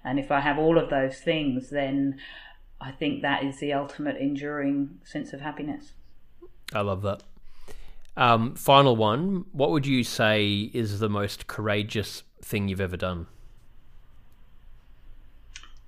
[0.07, 2.17] and if I have all of those things, then
[2.79, 5.91] I think that is the ultimate enduring sense of happiness.
[6.73, 7.23] I love that.
[8.15, 9.45] Um, final one.
[9.51, 13.27] What would you say is the most courageous thing you've ever done?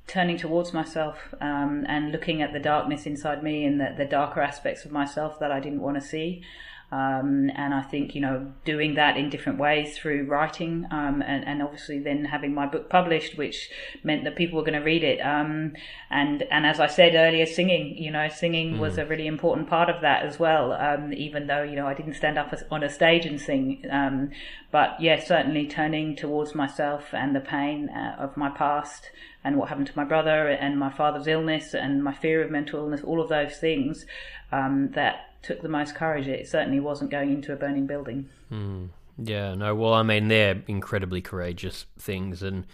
[0.05, 4.41] Turning towards myself um, and looking at the darkness inside me and the, the darker
[4.41, 6.43] aspects of myself that I didn't want to see.
[6.91, 11.47] Um, and I think, you know, doing that in different ways through writing um, and,
[11.47, 13.69] and obviously then having my book published, which
[14.03, 15.19] meant that people were going to read it.
[15.19, 15.73] Um,
[16.09, 18.79] and, and as I said earlier, singing, you know, singing mm.
[18.79, 21.93] was a really important part of that as well, um, even though, you know, I
[21.93, 23.83] didn't stand up on a stage and sing.
[23.91, 24.31] Um,
[24.71, 29.11] but yeah, certainly turning towards myself and the pain uh, of my past
[29.43, 32.79] and what happened to my brother and my father's illness and my fear of mental
[32.79, 34.05] illness, all of those things
[34.51, 36.27] um, that took the most courage.
[36.27, 38.29] It certainly wasn't going into a burning building.
[38.51, 38.89] Mm.
[39.21, 42.41] Yeah, no, well, I mean, they're incredibly courageous things.
[42.41, 42.65] And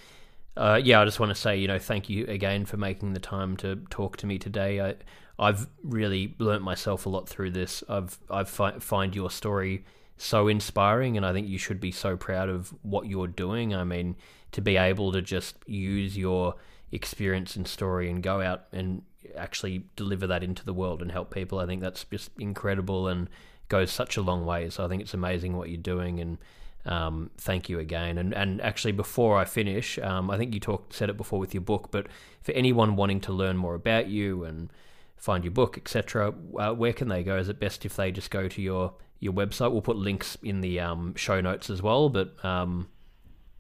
[0.56, 3.20] uh, yeah, I just want to say, you know, thank you again for making the
[3.20, 4.80] time to talk to me today.
[4.80, 4.96] I,
[5.40, 7.84] I've really learnt myself a lot through this.
[7.90, 9.86] I've I've fi- find your story
[10.18, 13.76] so inspiring, and I think you should be so proud of what you're doing.
[13.76, 14.16] I mean,
[14.54, 16.56] to be able to just use your
[16.92, 19.02] experience and story and go out and
[19.38, 21.60] actually deliver that into the world and help people.
[21.60, 23.30] I think that's just incredible and
[23.70, 24.70] goes such a long way.
[24.70, 26.38] So I think it's amazing what you're doing and
[26.86, 28.18] um, thank you again.
[28.18, 31.54] And and actually, before I finish, um, I think you talked said it before with
[31.54, 32.08] your book, but
[32.42, 34.72] for anyone wanting to learn more about you and
[35.18, 37.38] find your book, etc., uh, where can they go?
[37.38, 39.72] Is it best if they just go to your your website?
[39.72, 42.88] We'll put links in the um, show notes as well, but um,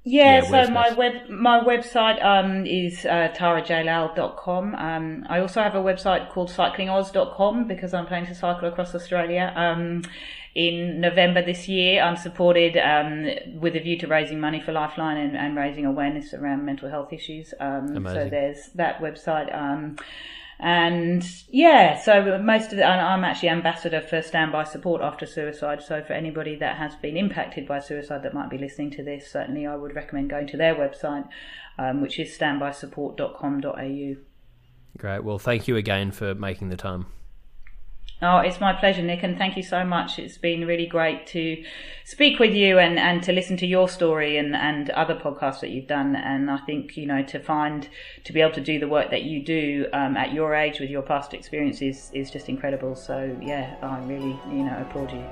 [0.05, 4.75] yeah, yeah so my web my website um, is uh, tarajalal.com.
[4.75, 9.51] Um, I also have a website called cyclingoz.com because I'm planning to cycle across Australia.
[9.55, 10.03] Um,
[10.53, 15.17] in November this year, I'm supported um, with a view to raising money for Lifeline
[15.17, 17.53] and, and raising awareness around mental health issues.
[17.59, 19.53] Um, so there's that website.
[20.59, 25.81] And yeah, so most of the, I'm actually ambassador for standby support after suicide.
[25.81, 29.29] So for anybody that has been impacted by suicide that might be listening to this,
[29.29, 31.27] certainly I would recommend going to their website,
[31.77, 34.15] um, which is standbysupport.com.au.
[34.97, 35.23] Great.
[35.25, 37.07] Well, thank you again for making the time.
[38.25, 40.17] Oh, it's my pleasure, Nick, and thank you so much.
[40.17, 41.63] It's been really great to
[42.03, 45.69] speak with you and, and to listen to your story and, and other podcasts that
[45.69, 46.15] you've done.
[46.15, 47.87] And I think, you know, to find,
[48.23, 50.89] to be able to do the work that you do um, at your age with
[50.89, 52.95] your past experiences is just incredible.
[52.95, 55.23] So, yeah, I really, you know, applaud you.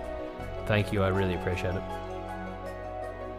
[0.68, 1.02] Thank you.
[1.02, 1.84] I really appreciate it.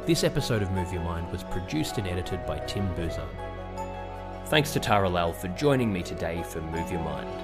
[0.05, 3.29] This episode of Move Your Mind was produced and edited by Tim Buzan.
[4.47, 7.43] Thanks to Tara Lal for joining me today for Move Your Mind.